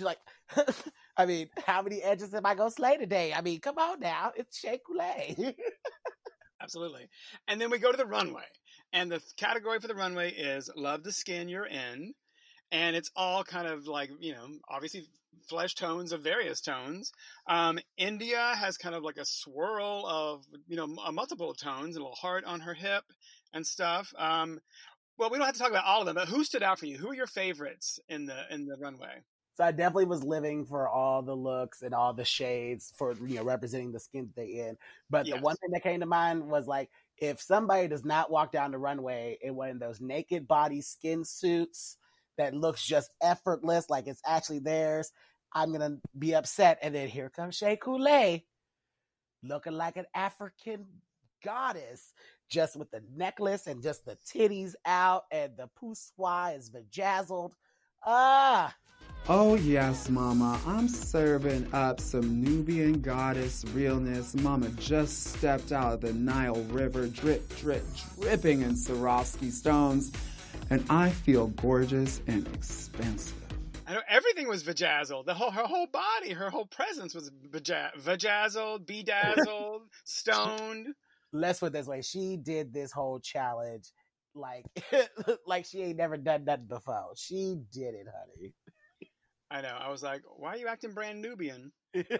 [0.00, 0.18] like,
[1.16, 3.32] I mean, how many edges am I gonna slay today?
[3.34, 5.54] I mean, come on now, it's Shea Coulee.
[6.62, 7.08] Absolutely.
[7.48, 8.44] And then we go to the runway,
[8.92, 12.14] and the category for the runway is "Love the Skin You're In,"
[12.72, 15.06] and it's all kind of like you know, obviously
[15.48, 17.12] flesh tones of various tones.
[17.46, 21.94] Um, India has kind of like a swirl of you know a multiple of tones,
[21.94, 23.04] a little heart on her hip
[23.52, 24.12] and stuff.
[24.18, 24.58] Um,
[25.18, 26.86] well, we don't have to talk about all of them, but who stood out for
[26.86, 26.96] you?
[26.96, 29.22] Who are your favorites in the in the runway?
[29.54, 33.36] so I definitely was living for all the looks and all the shades for you
[33.36, 34.76] know representing the skin that they in.
[35.10, 38.50] But the one thing that came to mind was like if somebody does not walk
[38.50, 41.98] down the runway in one of those naked body skin suits
[42.38, 45.12] that looks just effortless, like it's actually theirs,
[45.52, 46.78] I'm gonna be upset.
[46.82, 48.44] And then here comes Shea Coulee,
[49.42, 50.86] looking like an African
[51.44, 52.12] goddess,
[52.48, 57.52] just with the necklace and just the titties out, and the poussoir is vajazzled.
[58.04, 58.74] Ah,
[59.28, 60.60] Oh, yes, Mama.
[60.66, 64.34] I'm serving up some Nubian goddess realness.
[64.34, 67.84] Mama just stepped out of the Nile River, drip, drip,
[68.20, 70.10] dripping in Swarovski stones.
[70.72, 73.36] And I feel gorgeous and expensive.
[73.86, 75.26] I know everything was vajazzled.
[75.26, 80.86] The whole her whole body, her whole presence was vaja- vajazzled, bedazzled, stoned.
[81.30, 83.92] let's put it this way: she did this whole challenge
[84.34, 84.64] like
[85.46, 87.10] like she ain't never done nothing before.
[87.16, 88.54] She did it, honey.
[89.50, 89.76] I know.
[89.78, 91.70] I was like, why are you acting brand Nubian?
[91.92, 92.16] That's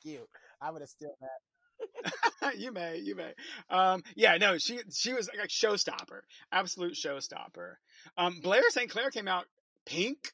[0.00, 0.28] cute.
[0.62, 1.40] I'm gonna steal that.
[2.56, 3.32] you may, you may.
[3.68, 6.20] Um, yeah, no, she she was like a showstopper,
[6.52, 7.74] absolute showstopper.
[8.16, 8.90] Um, Blair St.
[8.90, 9.46] Clair came out
[9.86, 10.32] pink,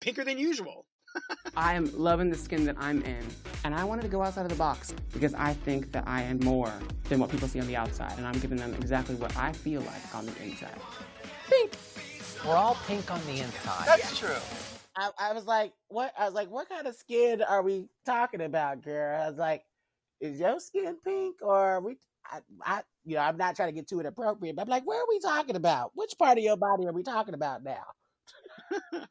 [0.00, 0.86] pinker than usual.
[1.56, 3.24] I am loving the skin that I'm in,
[3.64, 6.40] and I wanted to go outside of the box because I think that I am
[6.40, 6.72] more
[7.04, 9.80] than what people see on the outside, and I'm giving them exactly what I feel
[9.82, 10.74] like on the inside.
[11.48, 11.72] Pink.
[12.44, 13.86] We're all pink on the inside.
[13.86, 14.36] That's true.
[14.96, 16.12] I, I was like, what?
[16.18, 19.22] I was like, what kind of skin are we talking about, girl?
[19.22, 19.64] I was like,
[20.24, 21.98] is your skin pink or we?
[22.26, 24.98] I, I, you know, I'm not trying to get too inappropriate, but I'm like, where
[25.00, 25.90] are we talking about?
[25.94, 27.84] Which part of your body are we talking about now?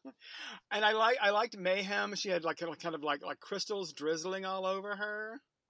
[0.72, 2.16] and I like I liked Mayhem.
[2.16, 5.40] She had like kind of- kind of like like crystals drizzling all over her.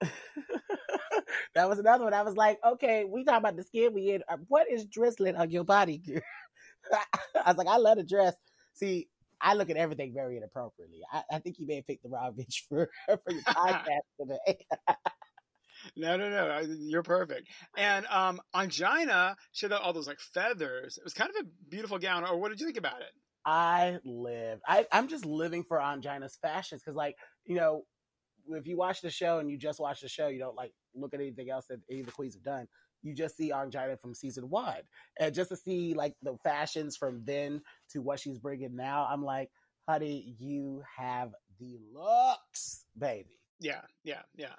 [1.54, 2.14] that was another one.
[2.14, 4.22] I was like, okay, we talking about the skin we in.
[4.28, 6.20] Uh, What is drizzling on your body, girl?
[6.92, 8.34] I was like, I love the dress.
[8.72, 9.08] See,
[9.40, 11.00] I look at everything very inappropriately.
[11.12, 14.58] I, I think you may have picked the wrong bitch for for your podcast today.
[15.96, 16.48] No, no, no.
[16.48, 17.48] I- You're perfect.
[17.76, 20.96] And um, Ongina, she had all those like feathers.
[20.98, 22.24] It was kind of a beautiful gown.
[22.24, 23.12] Or what did you think about it?
[23.46, 24.60] I live.
[24.66, 27.84] I, I'm just living for Ongina's fashions because, like, you know,
[28.48, 31.12] if you watch the show and you just watch the show, you don't like look
[31.14, 32.66] at anything else that any of the queens have done.
[33.02, 34.80] you just see Angina from season one,
[35.20, 39.22] and just to see like the fashions from then to what she's bringing now, I'm
[39.22, 39.50] like,
[39.86, 43.38] honey, you have the looks, baby.
[43.60, 44.54] Yeah, yeah, yeah.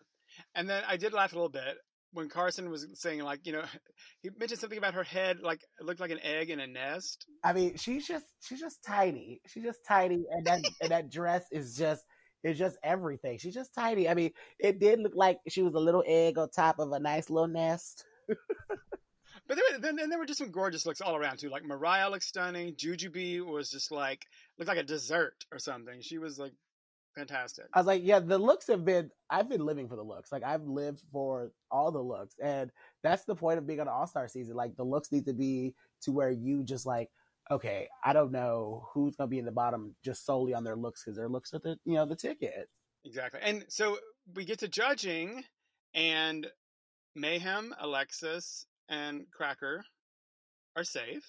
[0.54, 1.78] And then I did laugh a little bit
[2.14, 3.64] when Carson was saying like, you know,
[4.22, 7.26] he mentioned something about her head like it looked like an egg in a nest.
[7.44, 9.42] I mean, she's just she's just tiny.
[9.48, 12.04] She's just tiny, and that and that dress is just
[12.44, 13.38] is just everything.
[13.38, 14.08] She's just tiny.
[14.08, 17.00] I mean, it did look like she was a little egg on top of a
[17.00, 18.06] nice little nest.
[19.48, 21.50] But there, then, then there were just some gorgeous looks all around too.
[21.50, 22.76] Like Mariah looked stunning.
[22.76, 24.26] Jujubee was just like
[24.58, 26.02] looked like a dessert or something.
[26.02, 26.54] She was like
[27.16, 27.66] fantastic.
[27.74, 29.10] I was like, yeah, the looks have been.
[29.30, 30.32] I've been living for the looks.
[30.32, 32.72] Like I've lived for all the looks, and
[33.04, 34.56] that's the point of being on All Star season.
[34.56, 35.74] Like the looks need to be
[36.04, 37.10] to where you just like,
[37.50, 41.04] okay, I don't know who's gonna be in the bottom just solely on their looks
[41.04, 42.70] because their looks are the you know the ticket.
[43.06, 43.40] Exactly.
[43.44, 43.98] And so
[44.34, 45.44] we get to judging,
[45.94, 46.48] and
[47.16, 49.84] Mayhem, Alexis, and Cracker
[50.76, 51.24] are safe.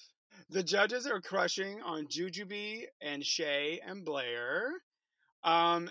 [0.50, 4.72] The judges are crushing on Jujubee and Shea and Blair.
[5.46, 5.88] Um,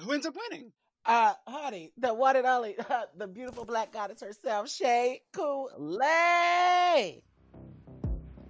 [0.00, 0.72] who ends up winning?
[1.06, 2.76] Uh, honey, the one and only,
[3.16, 7.22] the beautiful black goddess herself, Shea Coulee.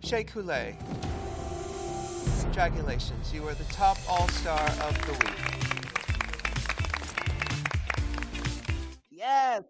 [0.02, 0.74] Shea Coulee.
[2.40, 5.36] Congratulations, you are the top All Star of the week.
[9.10, 9.62] Yes,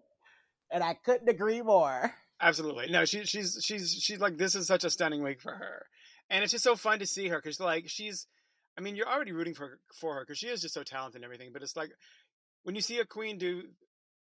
[0.70, 2.14] and I couldn't agree more.
[2.40, 2.90] Absolutely.
[2.90, 5.86] No, she, she's she's she's like this is such a stunning week for her,
[6.30, 8.28] and it's just so fun to see her because like she's,
[8.78, 11.24] I mean, you're already rooting for for her because she is just so talented and
[11.24, 11.50] everything.
[11.52, 11.90] But it's like
[12.62, 13.62] when you see a queen do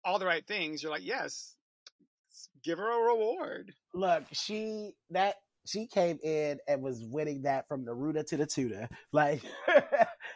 [0.04, 1.56] all the right things, you're like, yes,
[2.62, 3.72] give her a reward.
[3.94, 8.46] Look, she that she came in and was winning that from the rooter to the
[8.46, 9.42] tutor, like,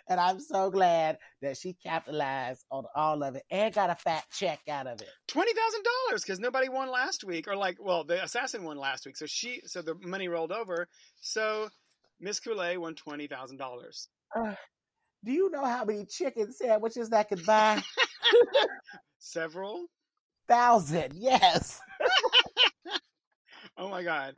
[0.08, 4.24] and I'm so glad that she capitalized on all of it and got a fat
[4.32, 5.08] check out of it.
[5.28, 9.06] Twenty thousand dollars because nobody won last week, or like, well, the assassin won last
[9.06, 10.88] week, so she, so the money rolled over.
[11.20, 11.68] So
[12.20, 14.08] Miss Coulee won twenty thousand dollars.
[14.34, 14.54] Uh,
[15.24, 17.82] do you know how many chicken sandwiches that could buy?
[19.18, 19.86] Several
[20.48, 21.80] thousand, yes.
[23.78, 24.34] oh my god.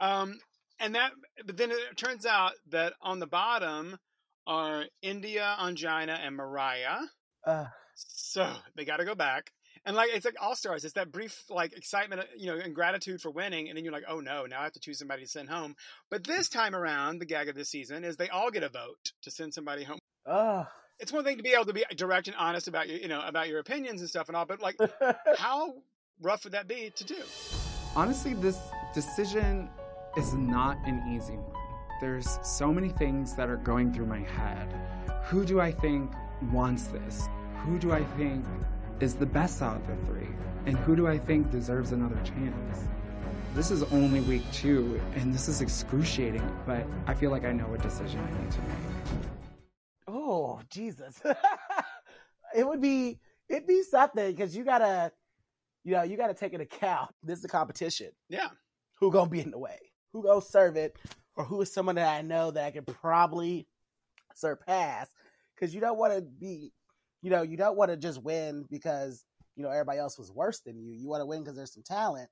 [0.00, 0.38] Um,
[0.78, 1.12] and that,
[1.44, 3.98] but then it turns out that on the bottom
[4.46, 7.00] are India, Ongina, and Mariah.
[7.46, 9.52] Uh, so they got to go back.
[9.86, 13.20] And like it's like all stars, it's that brief like excitement, you know, and gratitude
[13.22, 15.28] for winning, and then you're like, oh no, now I have to choose somebody to
[15.28, 15.74] send home.
[16.10, 19.12] But this time around, the gag of this season is they all get a vote
[19.22, 19.98] to send somebody home.
[20.26, 20.64] uh,
[20.98, 23.22] It's one thing to be able to be direct and honest about your, you know,
[23.26, 24.76] about your opinions and stuff and all, but like,
[25.38, 25.72] how
[26.20, 27.22] rough would that be to do?
[27.96, 28.58] Honestly, this
[28.92, 29.70] decision
[30.18, 31.54] is not an easy one.
[32.02, 34.74] There's so many things that are going through my head.
[35.24, 36.10] Who do I think
[36.52, 37.28] wants this?
[37.64, 38.44] Who do I think
[39.00, 40.28] is the best out of the three?
[40.66, 42.84] And who do I think deserves another chance?
[43.54, 47.64] This is only week two, and this is excruciating, but I feel like I know
[47.64, 48.78] what decision I need to make.
[50.06, 51.20] Oh, Jesus.
[52.54, 55.12] it would be it'd be something because you gotta
[55.82, 58.10] you know, you gotta take into account this is a competition.
[58.28, 58.48] Yeah.
[59.00, 59.78] Who gonna be in the way?
[60.12, 60.96] Who gonna serve it?
[61.36, 63.66] Or who is someone that I know that I could probably
[64.34, 65.08] surpass?
[65.54, 66.72] Because you don't want to be,
[67.22, 69.24] you know, you don't want to just win because
[69.56, 70.92] you know everybody else was worse than you.
[70.92, 72.28] You want to win because there's some talent,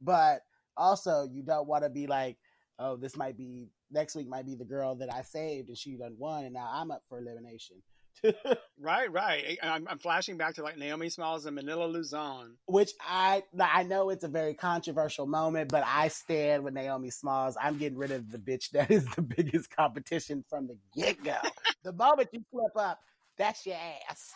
[0.00, 0.40] but
[0.76, 2.36] also you don't want to be like,
[2.78, 5.96] oh, this might be next week might be the girl that I saved and she
[5.96, 7.82] done won, and now I'm up for elimination.
[8.78, 9.58] right, right.
[9.62, 14.10] I'm, I'm, flashing back to like Naomi Smalls and Manila Luzon, which I I know
[14.10, 17.56] it's a very controversial moment, but I stand with Naomi Smalls.
[17.60, 21.36] I'm getting rid of the bitch that is the biggest competition from the get go.
[21.84, 23.00] the moment you flip up,
[23.38, 24.32] that's your ass.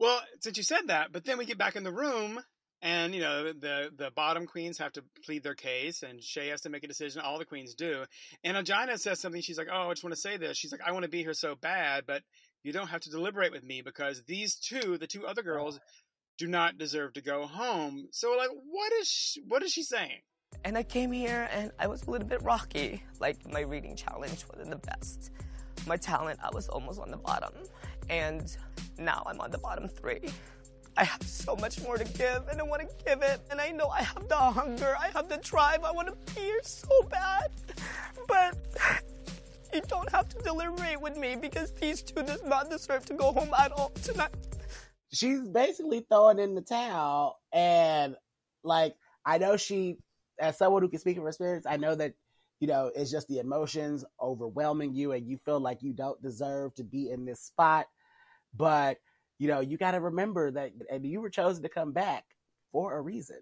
[0.00, 2.40] well, since you said that, but then we get back in the room.
[2.82, 6.62] And you know the the bottom queens have to plead their case, and Shea has
[6.62, 7.20] to make a decision.
[7.20, 8.04] All the queens do.
[8.42, 9.42] And Ongina says something.
[9.42, 11.22] She's like, "Oh, I just want to say this." She's like, "I want to be
[11.22, 12.22] here so bad, but
[12.62, 15.78] you don't have to deliberate with me because these two, the two other girls,
[16.40, 18.08] do not deserve to go home.
[18.12, 20.22] So like what is she, what is she saying?
[20.64, 23.02] And I came here and I was a little bit rocky.
[23.20, 25.30] Like my reading challenge wasn't the best.
[25.86, 27.52] My talent, I was almost on the bottom.
[28.08, 28.56] And
[28.98, 30.20] now I'm on the bottom 3.
[30.96, 33.40] I have so much more to give and I want to give it.
[33.50, 36.40] And I know I have the hunger, I have the drive, I want to be
[36.40, 37.50] here so bad.
[38.28, 38.56] But
[39.72, 43.32] you don't have to deliberate with me because these two does not deserve to go
[43.32, 44.30] home at all tonight.
[45.12, 48.14] She's basically throwing in the towel, and
[48.62, 49.96] like I know she,
[50.38, 52.14] as someone who can speak from experience, I know that
[52.60, 56.74] you know it's just the emotions overwhelming you, and you feel like you don't deserve
[56.76, 57.86] to be in this spot.
[58.54, 58.98] But
[59.38, 62.24] you know you got to remember that, and you were chosen to come back
[62.72, 63.38] for a reason.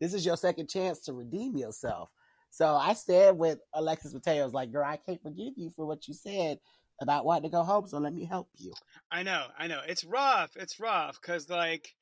[0.00, 2.10] this is your second chance to redeem yourself.
[2.50, 6.14] So I said with Alexis Mateos, like, girl, I can't forgive you for what you
[6.14, 6.58] said
[7.00, 7.86] about wanting to go home.
[7.86, 8.72] So let me help you.
[9.10, 9.80] I know, I know.
[9.86, 10.56] It's rough.
[10.56, 11.94] It's rough because, like,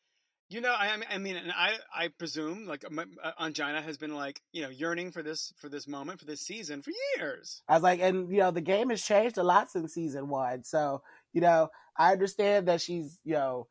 [0.54, 4.14] you know, I, I mean, and I, I presume, like, my, uh, Ongina has been
[4.14, 7.60] like, you know, yearning for this, for this moment, for this season for years.
[7.68, 10.62] I was like, and you know, the game has changed a lot since season one.
[10.62, 11.02] So
[11.32, 13.66] you know, I understand that she's you know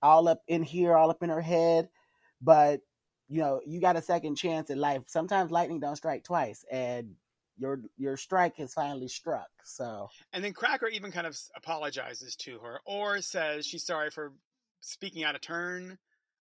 [0.00, 1.90] all up in here, all up in her head,
[2.40, 2.80] but
[3.28, 5.02] you know, you got a second chance in life.
[5.06, 7.12] Sometimes lightning don't strike twice, and
[7.58, 9.50] your your strike has finally struck.
[9.64, 14.32] So And then Cracker even kind of apologizes to her or says she's sorry for
[14.80, 15.98] speaking out of turn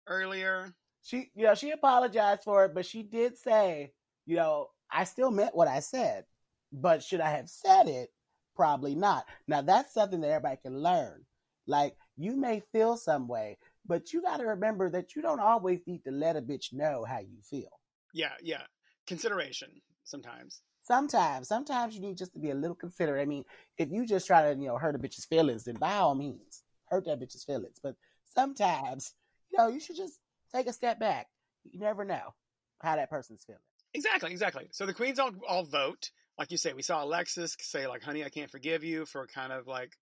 [0.08, 0.74] earlier.
[1.02, 3.92] she, you know, she apologized for it, but she did say,
[4.26, 6.24] you know, I still meant what I said,
[6.72, 8.10] but should I have said it?
[8.56, 9.24] Probably not.
[9.46, 11.24] Now that's something that everybody can learn.
[11.66, 15.80] Like you may feel some way, but you got to remember that you don't always
[15.86, 17.70] need to let a bitch know how you feel.
[18.12, 18.62] Yeah, yeah.
[19.06, 19.68] Consideration
[20.04, 20.62] sometimes.
[20.82, 23.20] Sometimes, sometimes you need just to be a little considerate.
[23.20, 23.44] I mean,
[23.76, 26.64] if you just try to, you know, hurt a bitch's feelings, then by all means,
[26.86, 27.76] hurt that bitch's feelings.
[27.82, 27.94] But
[28.34, 29.12] sometimes,
[29.50, 30.18] you know, you should just
[30.54, 31.26] take a step back.
[31.64, 32.34] You never know
[32.82, 33.60] how that person's feeling.
[33.94, 34.68] Exactly, exactly.
[34.72, 36.10] So the queens all all vote.
[36.38, 39.52] Like you say, we saw Alexis say like, "Honey, I can't forgive you for kind
[39.52, 39.92] of like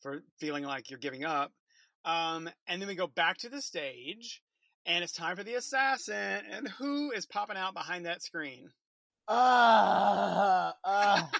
[0.00, 1.52] for feeling like you're giving up."
[2.04, 4.42] Um, and then we go back to the stage,
[4.86, 6.42] and it's time for the assassin.
[6.50, 8.68] And who is popping out behind that screen?
[9.28, 11.30] Ah, ah,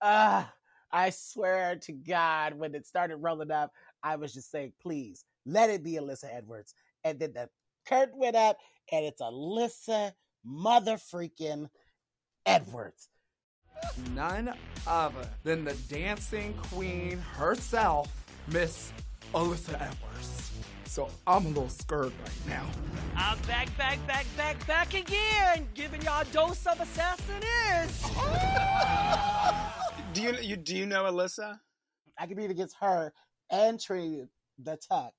[0.00, 0.52] ah.
[0.92, 3.70] I swear to God, when it started rolling up,
[4.02, 6.74] I was just saying, please let it be Alyssa Edwards.
[7.04, 7.48] And then the
[7.86, 8.58] curtain went up,
[8.92, 10.12] and it's Alyssa
[10.44, 11.68] mother freaking
[12.46, 13.08] Edwards.
[14.14, 14.52] None
[14.86, 18.08] other than the dancing queen herself,
[18.48, 18.92] Miss
[19.34, 20.50] Alyssa Edwards.
[20.84, 22.66] So I'm a little scared right now.
[23.16, 27.42] I'm back, back, back, back, back again, giving y'all a dose of assassin
[27.78, 28.02] is.
[30.12, 31.60] Do you you do you know Alyssa?
[32.18, 33.12] I competed against her
[33.50, 34.24] and Trinity
[34.58, 35.12] the Tuck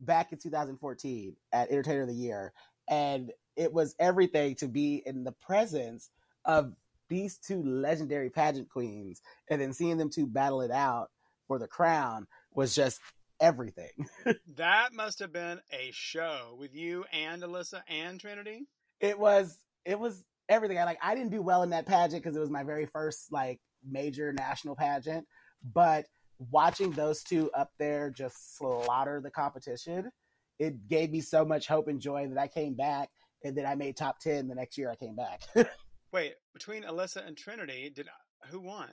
[0.00, 2.52] back in 2014 at Entertainer of the Year.
[2.88, 6.10] And it was everything to be in the presence
[6.44, 6.72] of
[7.08, 9.22] these two legendary pageant queens.
[9.50, 11.10] And then seeing them two battle it out
[11.46, 13.00] for the crown was just
[13.40, 13.90] everything.
[14.56, 18.66] That must have been a show with you and Alyssa and Trinity.
[19.00, 20.78] it was it was everything.
[20.78, 23.30] I like I didn't do well in that pageant because it was my very first
[23.30, 25.26] like major national pageant,
[25.62, 26.06] but
[26.50, 30.10] watching those two up there just slaughter the competition,
[30.58, 33.10] it gave me so much hope and joy that I came back
[33.44, 35.42] and then I made top 10 the next year I came back.
[36.12, 38.08] Wait, between Alyssa and Trinity, did
[38.50, 38.88] who won?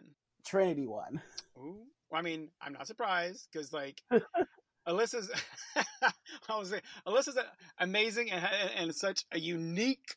[0.46, 1.22] Trinity won.
[1.58, 1.86] Ooh.
[2.10, 4.02] Well, I mean, I'm not surprised because like
[4.88, 5.32] Alyssa's,
[6.04, 7.38] I was saying, Alyssa's
[7.80, 8.46] amazing and,
[8.78, 10.16] and such a unique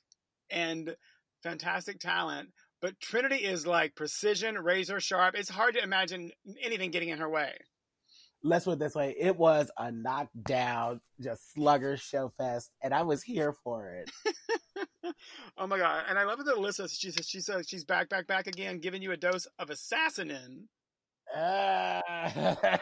[0.50, 0.94] and
[1.42, 2.48] fantastic talent.
[2.80, 5.34] But Trinity is like precision, razor sharp.
[5.34, 6.30] It's hard to imagine
[6.62, 7.52] anything getting in her way.
[8.42, 9.14] Let's put it this way.
[9.18, 14.10] It was a knockdown, just slugger show fest, and I was here for it.
[15.56, 16.04] Oh my god!
[16.08, 16.90] And I love that Alyssa.
[16.92, 20.64] She says she says she's back, back, back again, giving you a dose of assassinin.
[21.34, 22.00] Uh,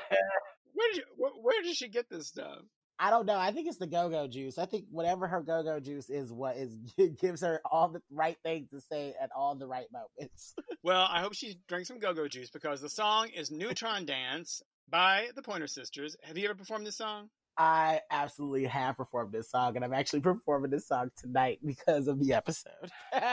[0.75, 2.59] Where did you, where, where did she get this stuff?
[2.99, 3.37] I don't know.
[3.37, 4.57] I think it's the go-go juice.
[4.57, 6.77] I think whatever her go-go juice is, what is
[7.21, 10.55] gives her all the right things to say at all the right moments.
[10.83, 15.31] Well, I hope she drinks some go-go juice because the song is "Neutron Dance" by
[15.35, 16.15] the Pointer Sisters.
[16.25, 17.31] Have you ever performed this song?
[17.57, 22.19] I absolutely have performed this song, and I'm actually performing this song tonight because of
[22.19, 22.91] the episode.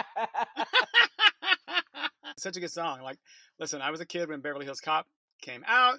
[2.37, 3.01] Such a good song.
[3.01, 3.17] Like,
[3.59, 5.07] listen, I was a kid when Beverly Hills Cop
[5.41, 5.97] came out.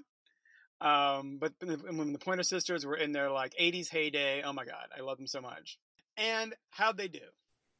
[0.82, 4.88] Um, but when the Pointer Sisters were in their like 80s heyday, oh my god,
[4.96, 5.78] I love them so much.
[6.16, 7.20] And how'd they do?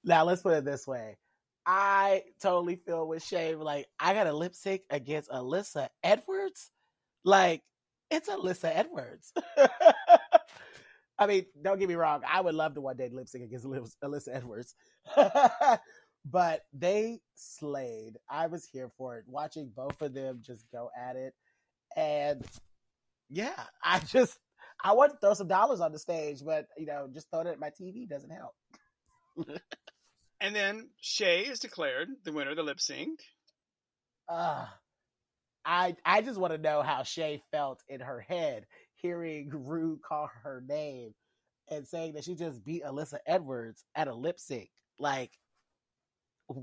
[0.05, 1.17] now, let's put it this way.
[1.65, 3.61] I totally feel with shame.
[3.61, 6.71] Like, I got a lip sync against Alyssa Edwards.
[7.25, 7.63] Like,
[8.11, 9.33] it's Alyssa Edwards.
[11.19, 12.23] I mean, don't get me wrong.
[12.29, 14.75] I would love to one day lip sync against Alyssa Edwards.
[16.25, 18.17] but they slayed.
[18.29, 21.35] I was here for it, watching both of them just go at it.
[21.97, 22.45] And
[23.33, 24.39] yeah, I just,
[24.85, 27.53] I want to throw some dollars on the stage, but, you know, just throwing it
[27.53, 28.55] at my TV doesn't help.
[30.41, 33.21] And then Shea is declared the winner of the lip sync.
[34.29, 34.67] Uh,
[35.65, 38.67] I I just want to know how Shea felt in her head
[38.97, 41.15] hearing Ru call her name
[41.71, 44.71] and saying that she just beat Alyssa Edwards at a lip sync.
[44.99, 45.31] Like,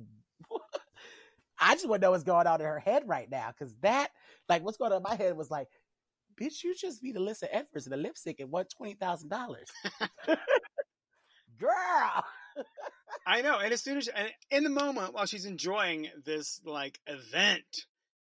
[1.60, 4.10] I just want to know what's going on in her head right now because that,
[4.50, 5.68] like, what's going on in my head was like,
[6.40, 9.68] bitch, you just beat Alyssa Edwards in a lip sync and won twenty thousand dollars,
[11.60, 12.24] girl.
[13.26, 13.60] I know.
[13.60, 17.86] And as soon as and in the moment while she's enjoying this like event,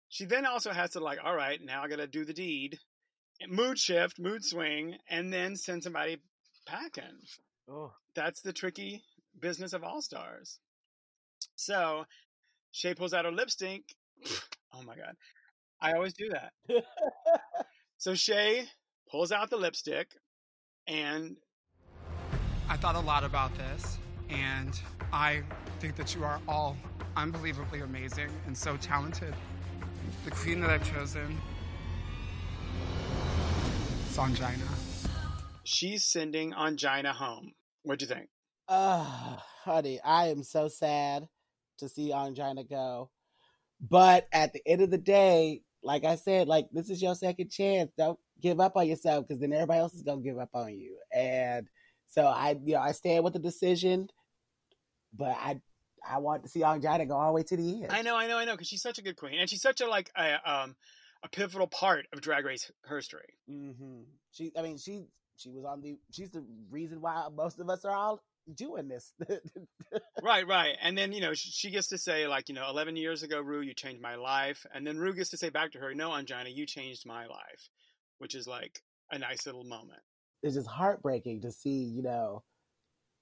[0.10, 2.80] she then also has to like, all right, now I got to do the deed,
[3.48, 6.18] mood shift, mood swing, and then send somebody
[6.66, 7.04] packing.
[7.70, 7.92] Oh.
[8.16, 9.04] That's the tricky
[9.40, 10.60] business of all stars.
[11.56, 12.06] So
[12.72, 13.84] Shea pulls out her lipstick.
[14.74, 15.16] Oh my god,
[15.82, 16.54] I always do that.
[18.02, 18.66] so Shea
[19.12, 20.10] pulls out the lipstick,
[20.88, 21.38] and
[22.68, 24.74] I thought a lot about this, and
[25.14, 25.44] I
[25.80, 26.76] think that you are all
[27.16, 29.36] unbelievably amazing and so talented.
[30.26, 31.40] The queen that I've chosen
[34.10, 34.58] is Ongina.
[35.64, 37.52] she's sending Ongina home.
[37.84, 38.30] What'd you think?
[38.68, 41.28] Oh, honey, I am so sad
[41.78, 43.12] to see Ongina go.
[43.80, 47.50] But at the end of the day, like I said, like this is your second
[47.50, 47.92] chance.
[47.98, 50.98] Don't give up on yourself because then everybody else is gonna give up on you.
[51.14, 51.68] And
[52.08, 54.10] so I, you know, I stand with the decision,
[55.14, 55.62] but I,
[56.08, 57.92] I want to see Ongina go all the way to the end.
[57.92, 59.82] I know, I know, I know, because she's such a good queen, and she's such
[59.82, 60.76] a like a um
[61.24, 63.38] a pivotal part of Drag Race history.
[63.48, 64.02] hmm
[64.32, 65.06] She, I mean, she,
[65.38, 66.00] she was on the.
[66.12, 68.24] She's the reason why most of us are all
[68.54, 69.14] doing this.
[70.24, 70.76] right, right.
[70.82, 73.62] And then, you know, she gets to say, like, you know, 11 years ago, Ru,
[73.62, 74.66] you changed my life.
[74.74, 77.70] And then Ru gets to say back to her, no, Ongina, you changed my life,
[78.20, 78.82] which is like
[79.12, 80.02] a nice little moment.
[80.44, 82.44] it's just heartbreaking to see, you know,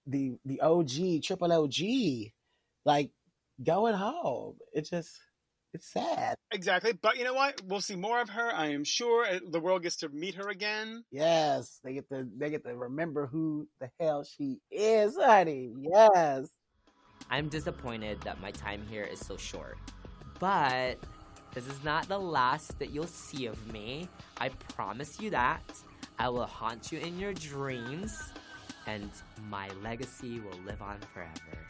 [0.07, 2.31] the the OG, triple OG,
[2.85, 3.11] like
[3.63, 4.57] going home.
[4.73, 5.19] It just
[5.73, 6.35] it's sad.
[6.51, 6.93] Exactly.
[6.93, 7.61] But you know what?
[7.65, 8.51] We'll see more of her.
[8.53, 11.03] I am sure the world gets to meet her again.
[11.11, 15.73] Yes, they get to they get to remember who the hell she is, honey.
[15.79, 16.49] Yes.
[17.29, 19.77] I'm disappointed that my time here is so short.
[20.39, 20.97] But
[21.53, 24.07] this is not the last that you'll see of me.
[24.39, 25.61] I promise you that.
[26.17, 28.33] I will haunt you in your dreams,
[28.87, 29.09] and
[29.49, 31.67] my legacy will live on forever.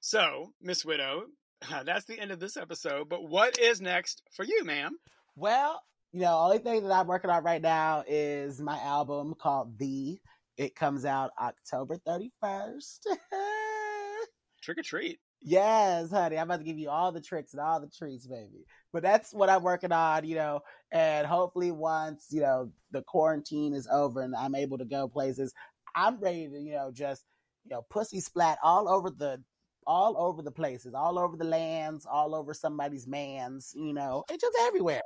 [0.00, 1.24] So, Miss Widow,
[1.84, 3.08] that's the end of this episode.
[3.08, 4.96] But what is next for you, ma'am?
[5.36, 5.82] Well,
[6.12, 10.18] you know, only thing that I'm working on right now is my album called The.
[10.56, 12.98] It comes out October 31st.
[14.62, 15.20] Trick or treat.
[15.42, 16.36] Yes, honey.
[16.36, 18.66] I'm about to give you all the tricks and all the treats, baby.
[18.92, 20.60] But that's what I'm working on, you know.
[20.92, 25.54] And hopefully, once you know the quarantine is over and I'm able to go places,
[25.96, 27.24] I'm ready to, you know, just
[27.64, 29.42] you know, pussy splat all over the,
[29.86, 34.42] all over the places, all over the lands, all over somebody's man's, you know, it's
[34.42, 35.02] just everywhere.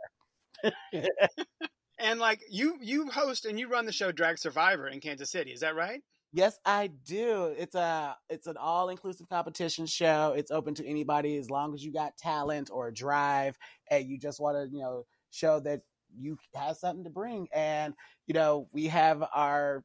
[1.99, 5.53] And like you, you host and you run the show Drag Survivor in Kansas City.
[5.53, 6.03] Is that right?
[6.33, 7.55] Yes, I do.
[7.57, 10.35] It's a it's an all inclusive competition show.
[10.37, 13.57] It's open to anybody as long as you got talent or drive
[13.89, 15.83] and you just want to, you know, show that
[16.18, 17.47] you have something to bring.
[17.55, 17.95] And
[18.27, 19.85] you know, we have our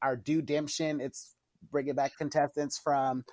[0.00, 1.00] our due demption.
[1.00, 1.34] It's
[1.72, 3.24] bringing back contestants from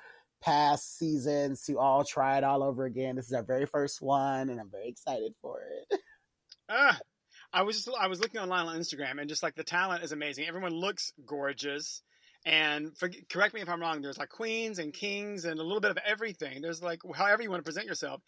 [0.41, 3.15] past seasons to all try it all over again.
[3.15, 5.61] This is our very first one, and I'm very excited for
[5.91, 5.99] it.
[6.67, 6.97] Ah,
[7.53, 10.11] I was just I was looking online on Instagram and just like the talent is
[10.11, 10.47] amazing.
[10.47, 12.01] Everyone looks gorgeous.
[12.43, 14.01] And for, correct me if I'm wrong.
[14.01, 16.61] There's like queens and kings and a little bit of everything.
[16.61, 18.21] There's like however you want to present yourself.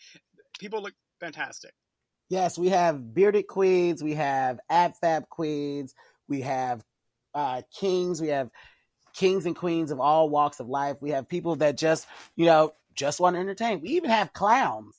[0.60, 1.72] People look fantastic.
[2.30, 5.94] Yes, we have bearded queens, we have ab fab queens,
[6.28, 6.84] we have
[7.34, 8.50] uh, kings, we have
[9.18, 10.98] kings and queens of all walks of life.
[11.02, 13.82] We have people that just, you know, just want to entertain.
[13.82, 14.96] We even have clowns.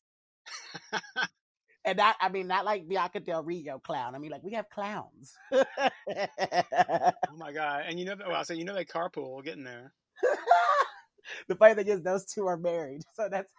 [1.85, 4.15] and not, I mean, not like Bianca Del Rio clown.
[4.15, 5.35] I mean, like we have clowns.
[5.53, 5.65] Oh
[7.37, 7.85] my god!
[7.87, 9.93] And you know, oh, well, so you know they carpool getting there.
[11.49, 13.53] the funny thing is, those two are married, so that's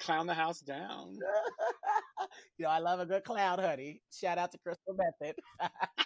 [0.00, 1.14] Clown the house down.
[2.58, 4.00] you know, I love a good clown, honey.
[4.12, 5.34] Shout out to Crystal Methyd.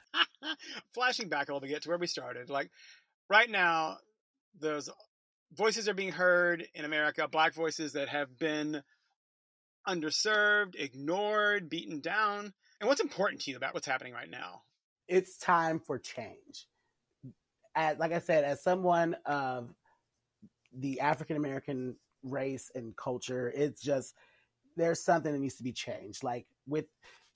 [0.95, 2.71] Flashing back a little bit to where we started, like
[3.29, 3.99] right now,
[4.61, 4.91] those
[5.55, 7.29] voices are being heard in America.
[7.29, 8.83] Black voices that have been
[9.87, 12.53] underserved, ignored, beaten down.
[12.81, 14.63] And what's important to you about what's happening right now?
[15.09, 16.67] it's time for change.
[17.75, 19.75] As, like I said, as someone of
[20.77, 24.15] the African American race and culture, it's just
[24.77, 26.23] there's something that needs to be changed.
[26.23, 26.87] Like with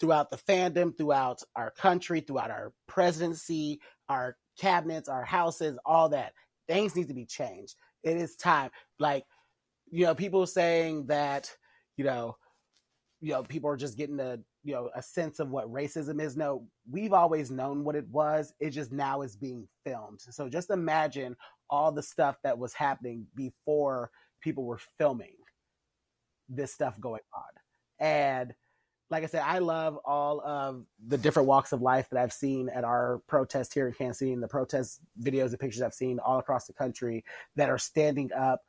[0.00, 6.32] throughout the fandom, throughout our country, throughout our presidency, our cabinets, our houses, all that
[6.68, 7.74] things need to be changed.
[8.04, 8.70] It is time.
[8.98, 9.24] Like
[9.90, 11.50] you know, people saying that
[11.96, 12.36] you know,
[13.20, 16.36] you know, people are just getting a you know a sense of what racism is.
[16.36, 18.52] No, we've always known what it was.
[18.60, 20.20] It just now is being filmed.
[20.20, 21.36] So just imagine
[21.70, 25.34] all the stuff that was happening before people were filming
[26.48, 28.06] this stuff going on.
[28.06, 28.54] And
[29.10, 32.68] like I said, I love all of the different walks of life that I've seen
[32.68, 36.18] at our protest here in Kansas City and the protest videos and pictures I've seen
[36.18, 37.24] all across the country
[37.56, 38.60] that are standing up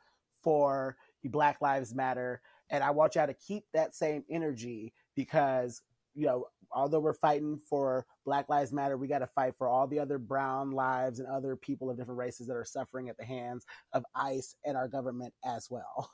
[0.42, 2.40] for Black Lives Matter.
[2.70, 5.82] And I want y'all to keep that same energy because,
[6.14, 9.86] you know, although we're fighting for Black Lives Matter, we got to fight for all
[9.86, 13.24] the other brown lives and other people of different races that are suffering at the
[13.24, 16.10] hands of ICE and our government as well.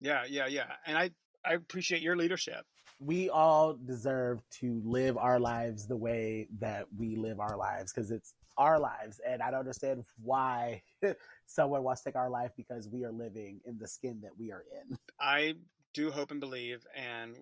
[0.00, 0.72] Yeah, yeah, yeah.
[0.86, 1.10] And I,
[1.44, 2.64] I appreciate your leadership.
[2.98, 8.10] We all deserve to live our lives the way that we live our lives because
[8.10, 9.20] it's our lives.
[9.26, 10.82] And I don't understand why
[11.46, 14.52] someone wants to take our life because we are living in the skin that we
[14.52, 14.98] are in.
[15.18, 15.54] I
[15.94, 17.36] do hope and believe, and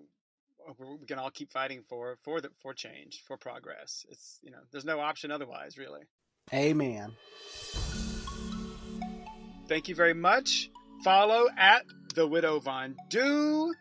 [0.77, 4.05] we can all keep fighting for for the for change, for progress.
[4.09, 6.01] It's you know, there's no option otherwise, really.
[6.53, 7.11] Amen.
[9.67, 10.69] Thank you very much.
[11.03, 11.83] Follow at
[12.15, 13.73] the Widow Von Du.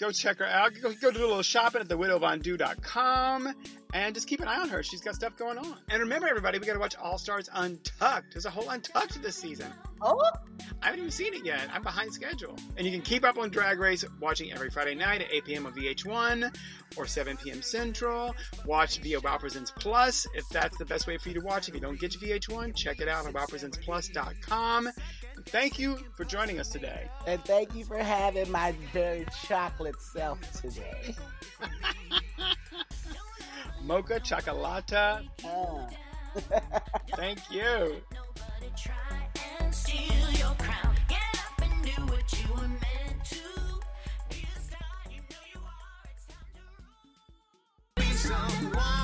[0.00, 0.72] Go check her out.
[0.80, 3.54] Go, go do a little shopping at thewidowvondu.com
[3.92, 4.82] and just keep an eye on her.
[4.82, 5.76] She's got stuff going on.
[5.90, 8.32] And remember, everybody, we got to watch All Stars Untucked.
[8.32, 9.66] There's a whole Untucked this season.
[10.00, 10.18] Oh?
[10.80, 11.68] I haven't even seen it yet.
[11.70, 12.56] I'm behind schedule.
[12.78, 15.66] And you can keep up on Drag Race watching every Friday night at 8 p.m.
[15.66, 16.56] on VH1
[16.96, 17.60] or 7 p.m.
[17.60, 18.34] Central.
[18.64, 21.68] Watch via Wow Presents Plus if that's the best way for you to watch.
[21.68, 24.88] If you don't get your VH1, check it out on wowpresentsplus.com.
[25.46, 27.08] Thank you for joining us today.
[27.26, 31.14] And thank you for having my very chocolate self today.
[33.82, 35.26] Mocha Chocolata.
[35.44, 35.88] Oh.
[37.16, 38.02] thank you.
[48.30, 48.99] someone